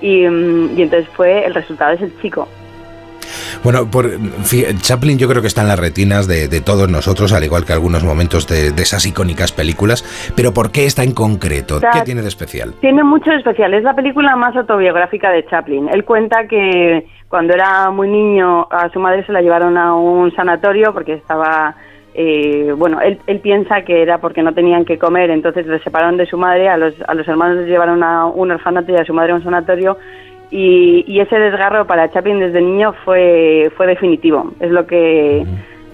y, 0.00 0.26
mm, 0.26 0.78
y 0.78 0.82
entonces 0.82 1.08
fue 1.10 1.44
el 1.46 1.54
resultado 1.54 1.92
es 1.92 2.02
el 2.02 2.20
chico. 2.20 2.48
Bueno, 3.62 3.86
por, 3.90 4.10
Chaplin 4.80 5.18
yo 5.18 5.28
creo 5.28 5.40
que 5.40 5.48
está 5.48 5.62
en 5.62 5.68
las 5.68 5.78
retinas 5.78 6.26
de, 6.26 6.48
de 6.48 6.60
todos 6.60 6.88
nosotros, 6.88 7.32
al 7.32 7.44
igual 7.44 7.64
que 7.64 7.72
algunos 7.72 8.02
momentos 8.02 8.48
de, 8.48 8.72
de 8.72 8.82
esas 8.82 9.06
icónicas 9.06 9.52
películas, 9.52 10.04
pero 10.34 10.52
¿por 10.52 10.72
qué 10.72 10.84
está 10.84 11.04
en 11.04 11.12
concreto? 11.12 11.80
¿Qué 11.92 12.00
tiene 12.04 12.22
de 12.22 12.28
especial? 12.28 12.74
Tiene 12.80 13.04
mucho 13.04 13.30
de 13.30 13.36
especial. 13.36 13.72
Es 13.74 13.84
la 13.84 13.94
película 13.94 14.34
más 14.36 14.56
autobiográfica 14.56 15.30
de 15.30 15.46
Chaplin. 15.46 15.88
Él 15.88 16.04
cuenta 16.04 16.48
que 16.48 17.06
cuando 17.28 17.54
era 17.54 17.90
muy 17.90 18.08
niño 18.08 18.66
a 18.70 18.90
su 18.92 18.98
madre 18.98 19.24
se 19.24 19.32
la 19.32 19.40
llevaron 19.40 19.78
a 19.78 19.94
un 19.94 20.34
sanatorio 20.34 20.92
porque 20.92 21.14
estaba... 21.14 21.76
eh, 22.14 22.74
bueno, 22.76 23.00
él, 23.00 23.18
él 23.26 23.40
piensa 23.40 23.82
que 23.82 24.02
era 24.02 24.18
porque 24.18 24.42
no 24.42 24.52
tenían 24.52 24.84
que 24.84 24.98
comer, 24.98 25.30
entonces 25.30 25.66
le 25.66 25.78
separaron 25.82 26.16
de 26.16 26.26
su 26.26 26.36
madre, 26.36 26.68
a 26.68 26.76
los, 26.76 26.94
a 27.06 27.14
los 27.14 27.26
hermanos 27.26 27.58
les 27.58 27.68
llevaron 27.68 28.02
a 28.02 28.26
un 28.26 28.50
orfanato 28.50 28.92
y 28.92 28.96
a 28.96 29.04
su 29.04 29.14
madre 29.14 29.32
a 29.32 29.36
un 29.36 29.44
sanatorio 29.44 29.96
y, 30.52 31.04
y 31.08 31.18
ese 31.20 31.36
desgarro 31.38 31.86
para 31.86 32.10
Chaplin 32.10 32.38
desde 32.38 32.60
niño 32.60 32.92
fue, 33.04 33.72
fue 33.76 33.86
definitivo. 33.88 34.52
Es 34.60 34.70
lo 34.70 34.86
que 34.86 35.44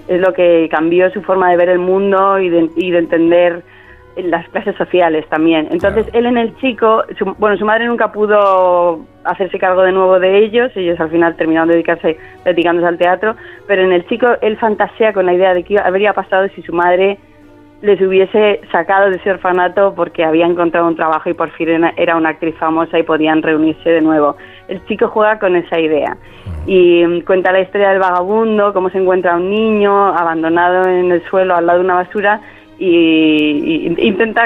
es 0.09 0.21
lo 0.21 0.33
que 0.33 0.69
cambió 0.71 1.11
su 1.11 1.23
forma 1.23 1.51
de 1.51 1.57
ver 1.57 1.69
el 1.69 1.79
mundo 1.79 2.39
y 2.39 2.49
de, 2.49 2.69
y 2.77 2.91
de 2.91 2.99
entender 2.99 3.63
las 4.17 4.49
clases 4.49 4.75
sociales 4.77 5.25
también. 5.29 5.69
Entonces, 5.71 6.07
él 6.13 6.27
en 6.27 6.39
el 6.39 6.57
chico, 6.57 7.05
su- 7.19 7.35
bueno, 7.39 7.57
su 7.57 7.65
madre 7.65 7.87
nunca 7.87 8.11
pudo 8.11 9.05
hacerse 9.25 9.59
cargo 9.59 9.83
de 9.83 9.93
nuevo 9.93 10.19
de 10.19 10.39
ellos, 10.39 10.73
ellos 10.75 10.99
al 10.99 11.11
final 11.11 11.37
terminaron 11.37 11.69
dedicarse, 11.69 12.17
dedicándose 12.45 12.89
al 12.89 12.99
teatro, 12.99 13.37
pero 13.69 13.83
en 13.83 13.93
el 13.93 14.07
chico 14.09 14.27
él 14.41 14.57
fantasea 14.57 15.13
con 15.13 15.25
la 15.27 15.35
idea 15.35 15.55
de 15.55 15.63
qué 15.63 15.79
habría 15.79 16.15
pasado 16.15 16.49
si 16.57 16.63
su 16.63 16.73
madre 16.73 17.19
les 17.81 18.01
hubiese 18.01 18.61
sacado 18.73 19.09
de 19.09 19.17
ese 19.17 19.31
orfanato 19.31 19.95
porque 19.95 20.25
había 20.25 20.47
encontrado 20.47 20.89
un 20.89 20.97
trabajo 20.97 21.31
y 21.31 21.35
por 21.35 21.51
fin 21.51 21.69
era- 21.97 22.17
una 22.17 22.31
actriz 22.31 22.57
famosa 22.57 22.99
y 22.99 23.05
podían 23.05 23.43
reunirse 23.43 23.89
de 23.89 24.01
nuevo. 24.01 24.37
El 24.67 24.85
chico 24.87 25.09
juega 25.09 25.39
con 25.39 25.55
esa 25.55 25.79
idea 25.79 26.17
y 26.67 27.05
mm, 27.07 27.21
cuenta 27.21 27.53
la 27.53 27.61
historia 27.61 27.91
del 27.91 28.01
vagabundo, 28.01 28.73
cómo 28.73 28.91
se 28.91 28.99
encuentra 28.99 29.37
un 29.37 29.51
niño 29.51 30.09
abandonado 30.09 30.89
en 30.89 31.13
el 31.13 31.23
suelo 31.29 31.55
al 31.55 31.67
lado 31.67 31.79
de 31.79 31.85
una 31.85 31.95
basura 31.95 32.41
y, 32.79 33.93
y 33.97 34.07
intenta 34.07 34.43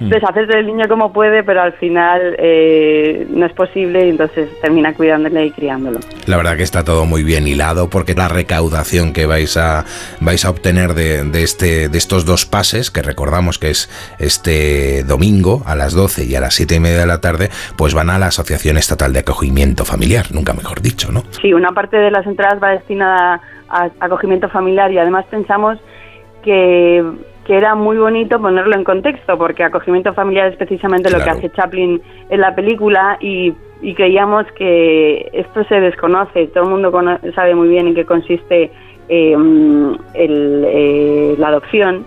deshacerse 0.00 0.56
del 0.56 0.66
niño 0.66 0.88
como 0.88 1.12
puede, 1.12 1.42
pero 1.42 1.62
al 1.62 1.72
final 1.74 2.36
eh, 2.38 3.26
no 3.30 3.46
es 3.46 3.52
posible 3.52 4.06
y 4.06 4.10
entonces 4.10 4.48
termina 4.60 4.94
cuidándole 4.94 5.46
y 5.46 5.50
criándolo. 5.50 5.98
La 6.26 6.36
verdad 6.36 6.56
que 6.56 6.62
está 6.62 6.84
todo 6.84 7.04
muy 7.04 7.22
bien 7.24 7.46
hilado 7.46 7.90
porque 7.90 8.14
la 8.14 8.28
recaudación 8.28 9.12
que 9.12 9.26
vais 9.26 9.56
a 9.56 9.84
vais 10.20 10.44
a 10.44 10.50
obtener 10.50 10.94
de, 10.94 11.24
de 11.24 11.42
este 11.42 11.88
de 11.88 11.98
estos 11.98 12.24
dos 12.24 12.46
pases 12.46 12.90
que 12.90 13.02
recordamos 13.02 13.58
que 13.58 13.70
es 13.70 13.88
este 14.18 15.02
domingo 15.04 15.62
a 15.66 15.74
las 15.74 15.94
12 15.94 16.24
y 16.24 16.34
a 16.34 16.40
las 16.40 16.54
7 16.54 16.76
y 16.76 16.80
media 16.80 17.00
de 17.00 17.06
la 17.06 17.20
tarde 17.20 17.50
pues 17.76 17.94
van 17.94 18.10
a 18.10 18.18
la 18.18 18.26
Asociación 18.26 18.76
Estatal 18.76 19.12
de 19.12 19.20
Acogimiento 19.20 19.84
Familiar 19.84 20.26
nunca 20.32 20.54
mejor 20.54 20.80
dicho 20.80 21.12
¿no? 21.12 21.22
Sí, 21.40 21.52
una 21.52 21.72
parte 21.72 21.96
de 21.96 22.10
las 22.10 22.26
entradas 22.26 22.62
va 22.62 22.70
destinada 22.70 23.40
a 23.68 23.90
acogimiento 24.00 24.48
familiar 24.48 24.90
y 24.92 24.98
además 24.98 25.26
pensamos 25.30 25.78
que, 26.42 27.04
que 27.48 27.56
era 27.56 27.74
muy 27.74 27.96
bonito 27.96 28.40
ponerlo 28.40 28.76
en 28.76 28.84
contexto 28.84 29.36
porque 29.38 29.64
acogimiento 29.64 30.12
familiar 30.14 30.48
es 30.48 30.56
precisamente 30.56 31.10
lo 31.10 31.16
que 31.24 31.30
hace 31.30 31.50
Chaplin 31.50 32.00
en 32.28 32.40
la 32.40 32.54
película 32.54 33.16
y, 33.20 33.54
y 33.82 33.94
creíamos 33.94 34.44
que 34.52 35.30
esto 35.32 35.64
se 35.64 35.80
desconoce, 35.80 36.46
todo 36.48 36.64
el 36.64 36.70
mundo 36.70 36.92
cono- 36.92 37.18
sabe 37.34 37.54
muy 37.54 37.68
bien 37.68 37.88
en 37.88 37.94
qué 37.94 38.04
consiste 38.04 38.70
eh, 39.08 39.34
mm, 39.36 39.92
el, 40.12 40.64
eh, 40.68 41.34
la 41.38 41.48
adopción 41.48 42.04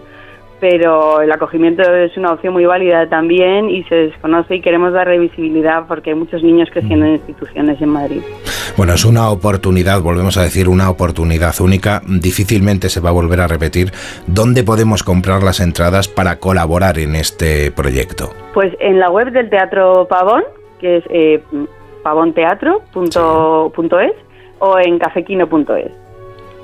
pero 0.60 1.22
el 1.22 1.32
acogimiento 1.32 1.82
es 1.82 2.16
una 2.18 2.34
opción 2.34 2.54
muy 2.54 2.66
válida 2.66 3.10
también 3.10 3.68
y 3.72 3.84
se 3.86 3.96
desconoce 3.96 4.58
y 4.58 4.62
queremos 4.62 4.94
darle 4.94 5.18
visibilidad 5.18 5.88
porque 5.88 6.12
hay 6.12 6.16
muchos 6.16 6.44
niños 6.44 6.70
creciendo 6.72 7.08
en 7.08 7.14
instituciones 7.14 7.82
en 7.82 7.90
Madrid. 7.90 8.22
Bueno, 8.78 8.94
es 8.94 9.06
una 9.06 9.30
oportunidad, 9.30 10.02
volvemos 10.02 10.38
a 10.38 10.44
decir, 10.44 10.70
una 10.70 10.90
oportunidad 10.90 11.54
única. 11.62 12.02
Difícilmente 12.08 12.90
se 12.90 13.00
va 13.00 13.10
a 13.10 13.14
volver 13.14 13.42
a 13.42 13.48
repetir. 13.48 13.92
¿Dónde 14.28 14.64
podemos 14.64 15.04
comprar 15.04 15.44
las 15.44 15.60
entradas 15.60 16.08
para 16.08 16.38
colaborar 16.38 16.98
en 16.98 17.16
este 17.16 17.72
proyecto? 17.72 18.32
Pues 18.54 18.74
en 18.80 19.00
la 19.00 19.10
web 19.10 19.32
del 19.32 19.50
Teatro 19.50 20.08
Pavón, 20.10 20.44
que 20.80 20.98
es 20.98 21.04
eh, 21.10 21.44
pavonteatro.es 22.04 24.14
o 24.60 24.80
en 24.80 25.00
cafequino.es. 25.00 26.01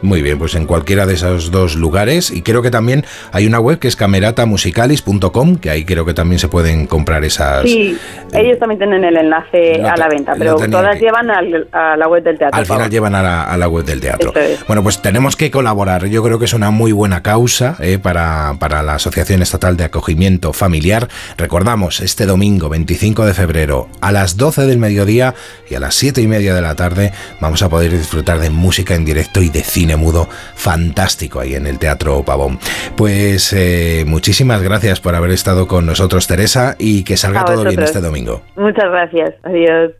Muy 0.01 0.21
bien, 0.21 0.37
pues 0.37 0.53
en 0.55 0.65
cualquiera 0.65 1.05
de 1.05 1.15
esos 1.15 1.49
dos 1.51 1.75
lugares. 1.75 2.29
Y 2.31 2.41
creo 2.43 2.61
que 2.61 2.69
también 2.71 3.03
hay 3.31 3.47
una 3.47 3.59
web 3.59 3.79
que 3.79 3.87
es 3.87 3.95
cameratamusicalis.com, 3.95 5.57
que 5.57 5.69
ahí 5.69 5.85
creo 5.85 6.05
que 6.05 6.13
también 6.13 6.39
se 6.39 6.47
pueden 6.47 6.87
comprar 6.87 7.23
esas... 7.23 7.63
Sí, 7.63 7.97
ellos 8.33 8.59
también 8.59 8.77
tienen 8.79 9.03
el 9.03 9.17
enlace 9.17 9.77
lo 9.79 9.89
a 9.89 9.97
la 9.97 10.07
venta, 10.07 10.33
pero 10.37 10.55
todas 10.55 10.99
llevan 10.99 11.29
al- 11.31 11.67
a 11.71 11.95
la 11.97 12.07
web 12.07 12.23
del 12.23 12.37
Teatro 12.37 12.57
Al 12.59 12.65
final 12.65 12.89
llevan 12.89 13.15
a 13.15 13.23
la, 13.23 13.43
a 13.43 13.57
la 13.57 13.67
web 13.67 13.85
del 13.85 13.99
teatro. 14.01 14.33
Es. 14.35 14.65
Bueno, 14.67 14.83
pues 14.83 15.01
tenemos 15.01 15.35
que 15.35 15.49
colaborar. 15.51 16.05
Yo 16.07 16.21
creo 16.23 16.37
que 16.39 16.45
es 16.45 16.53
una 16.53 16.69
muy 16.71 16.91
buena 16.91 17.23
causa 17.23 17.75
eh, 17.79 17.97
para, 17.97 18.55
para 18.59 18.83
la 18.83 18.95
Asociación 18.95 19.41
Estatal 19.41 19.77
de 19.77 19.85
Acogimiento 19.85 20.53
Familiar. 20.53 21.07
Recordamos, 21.37 22.01
este 22.01 22.25
domingo 22.25 22.69
25 22.69 23.25
de 23.25 23.33
febrero 23.33 23.87
a 24.01 24.11
las 24.11 24.37
12 24.37 24.65
del 24.65 24.77
mediodía 24.77 25.33
y 25.69 25.75
a 25.75 25.79
las 25.79 25.95
7 25.95 26.21
y 26.21 26.27
media 26.27 26.53
de 26.53 26.61
la 26.61 26.75
tarde 26.75 27.11
vamos 27.39 27.61
a 27.63 27.69
poder 27.69 27.91
disfrutar 27.97 28.39
de 28.39 28.49
música 28.49 28.93
en 28.95 29.05
directo 29.05 29.41
y 29.41 29.49
de 29.49 29.63
cine 29.63 29.86
mudo 29.95 30.27
fantástico 30.55 31.39
ahí 31.39 31.55
en 31.55 31.67
el 31.67 31.79
Teatro 31.79 32.23
Pavón. 32.23 32.59
Pues 32.95 33.53
eh, 33.53 34.03
muchísimas 34.05 34.61
gracias 34.61 34.99
por 34.99 35.15
haber 35.15 35.31
estado 35.31 35.67
con 35.67 35.85
nosotros, 35.85 36.27
Teresa, 36.27 36.75
y 36.77 37.03
que 37.03 37.17
salga 37.17 37.45
todo 37.45 37.63
bien 37.63 37.81
este 37.81 38.01
domingo. 38.01 38.41
Muchas 38.55 38.89
gracias. 38.89 39.33
Adiós. 39.43 39.93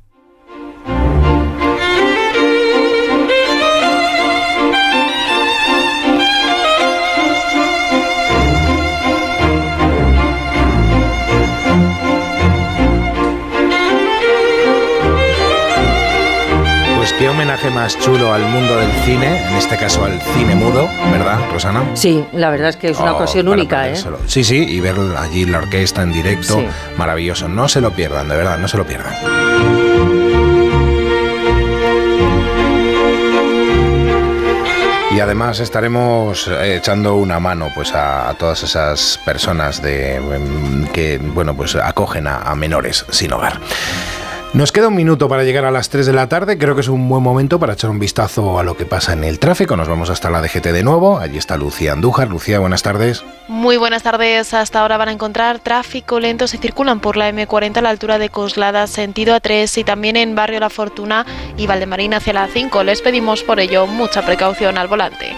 Homenaje 17.38 17.70
más 17.70 18.00
chulo 18.00 18.34
al 18.34 18.42
mundo 18.42 18.78
del 18.78 18.92
cine, 19.06 19.48
en 19.48 19.56
este 19.58 19.78
caso 19.78 20.04
al 20.04 20.20
cine 20.34 20.56
mudo, 20.56 20.90
¿verdad, 21.12 21.38
Rosana? 21.52 21.84
Sí, 21.94 22.26
la 22.34 22.50
verdad 22.50 22.70
es 22.70 22.78
que 22.78 22.90
es 22.90 22.98
una 22.98 23.14
Oh, 23.14 23.18
ocasión 23.18 23.48
única, 23.48 23.88
¿eh? 23.88 23.96
Sí, 24.26 24.44
sí, 24.44 24.56
y 24.68 24.80
ver 24.80 24.96
allí 25.16 25.46
la 25.46 25.60
orquesta 25.60 26.02
en 26.02 26.14
directo, 26.14 26.56
Sí. 26.56 26.66
maravilloso. 26.98 27.48
No 27.48 27.68
se 27.68 27.80
lo 27.80 27.92
pierdan, 27.92 28.28
de 28.28 28.38
verdad, 28.38 28.58
no 28.58 28.68
se 28.68 28.78
lo 28.78 28.88
pierdan. 28.88 29.14
Y 35.10 35.20
además 35.20 35.60
estaremos 35.60 36.48
eh, 36.48 36.76
echando 36.78 37.16
una 37.16 37.40
mano 37.40 37.70
pues 37.74 37.92
a, 37.94 38.30
a 38.30 38.34
todas 38.36 38.62
esas 38.62 39.20
personas 39.26 39.82
de, 39.82 40.16
em, 40.18 40.86
que 40.88 41.18
bueno 41.18 41.56
pues 41.56 41.76
acogen 41.76 42.28
a, 42.28 42.38
a 42.42 42.56
menores 42.56 43.06
sin 43.10 43.34
hogar. 43.34 43.60
Nos 44.54 44.72
queda 44.72 44.88
un 44.88 44.96
minuto 44.96 45.28
para 45.28 45.44
llegar 45.44 45.66
a 45.66 45.72
las 45.72 45.90
3 45.90 46.06
de 46.06 46.14
la 46.14 46.30
tarde. 46.30 46.58
Creo 46.58 46.74
que 46.74 46.82
es 46.82 46.88
un 46.88 47.08
buen 47.10 47.22
momento 47.22 47.60
para 47.60 47.74
echar 47.74 47.90
un 47.90 48.00
vistazo 48.00 48.58
a 48.58 48.64
lo 48.64 48.78
que 48.78 48.86
pasa 48.86 49.14
en 49.14 49.24
el 49.24 49.40
tráfico. 49.40 49.76
Nos 49.76 49.90
vamos 49.90 50.10
hasta 50.10 50.30
la 50.30 50.42
DGT 50.42 50.68
de 50.68 50.84
nuevo. 50.84 51.20
Allí 51.20 51.38
está 51.38 51.58
Lucía 51.58 51.92
Andújar. 51.92 52.30
Lucía, 52.30 52.58
buenas 52.60 52.82
tardes. 52.82 53.24
Muy 53.50 53.78
buenas 53.78 54.04
tardes. 54.04 54.54
Hasta 54.54 54.82
ahora 54.82 54.98
van 54.98 55.10
a 55.10 55.12
encontrar 55.12 55.60
tráfico 55.60 56.20
lento. 56.20 56.48
Se 56.48 56.58
circulan 56.58 57.02
por 57.02 57.18
la 57.18 57.30
M40 57.30 57.78
a 57.78 57.82
la 57.82 57.90
altura 57.90 58.18
de 58.18 58.30
Coslada, 58.30 58.88
sentido 58.88 59.36
A3 59.36 59.80
y 59.80 59.84
también 59.84 60.16
en 60.16 60.34
Barrio 60.34 60.62
La 60.62 60.70
Fortuna 60.70 61.26
y 61.58 61.68
Valdemarina 61.68 62.18
hacia 62.18 62.34
la 62.34 62.48
5. 62.48 62.84
Les 62.84 63.02
pedimos 63.02 63.44
por 63.44 63.60
ello 63.60 63.86
mucha 63.86 64.24
precaución 64.24 64.78
al 64.78 64.88
volante. 64.88 65.36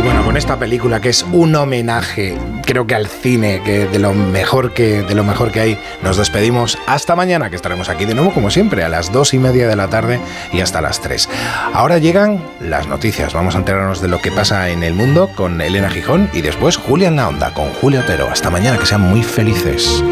Y 0.00 0.02
bueno, 0.02 0.24
con 0.24 0.38
esta 0.38 0.58
película 0.58 0.98
que 1.02 1.10
es 1.10 1.26
un 1.30 1.54
homenaje, 1.54 2.34
creo 2.64 2.86
que 2.86 2.94
al 2.94 3.06
cine, 3.06 3.60
que 3.62 3.84
de 3.84 3.98
lo 3.98 4.14
mejor 4.14 4.72
que 4.72 5.02
de 5.02 5.14
lo 5.14 5.24
mejor 5.24 5.52
que 5.52 5.60
hay, 5.60 5.78
nos 6.02 6.16
despedimos 6.16 6.78
hasta 6.86 7.14
mañana, 7.14 7.50
que 7.50 7.56
estaremos 7.56 7.90
aquí 7.90 8.06
de 8.06 8.14
nuevo, 8.14 8.32
como 8.32 8.50
siempre, 8.50 8.82
a 8.82 8.88
las 8.88 9.12
dos 9.12 9.34
y 9.34 9.38
media 9.38 9.68
de 9.68 9.76
la 9.76 9.88
tarde 9.88 10.18
y 10.54 10.62
hasta 10.62 10.80
las 10.80 11.02
tres. 11.02 11.28
Ahora 11.74 11.98
llegan 11.98 12.42
las 12.60 12.88
noticias. 12.88 13.34
Vamos 13.34 13.56
a 13.56 13.58
enterarnos 13.58 14.00
de 14.00 14.08
lo 14.08 14.22
que 14.22 14.32
pasa 14.32 14.70
en 14.70 14.84
el 14.84 14.94
mundo 14.94 15.28
con 15.36 15.60
Elena 15.60 15.90
Gijón 15.90 16.30
y 16.32 16.40
después 16.40 16.78
Julia 16.78 17.08
en 17.08 17.16
la 17.16 17.28
Onda 17.28 17.52
con 17.52 17.68
Julio 17.68 18.00
Otero. 18.00 18.30
Hasta 18.30 18.48
mañana, 18.48 18.78
que 18.78 18.86
sean 18.86 19.02
muy 19.02 19.22
felices. 19.22 20.02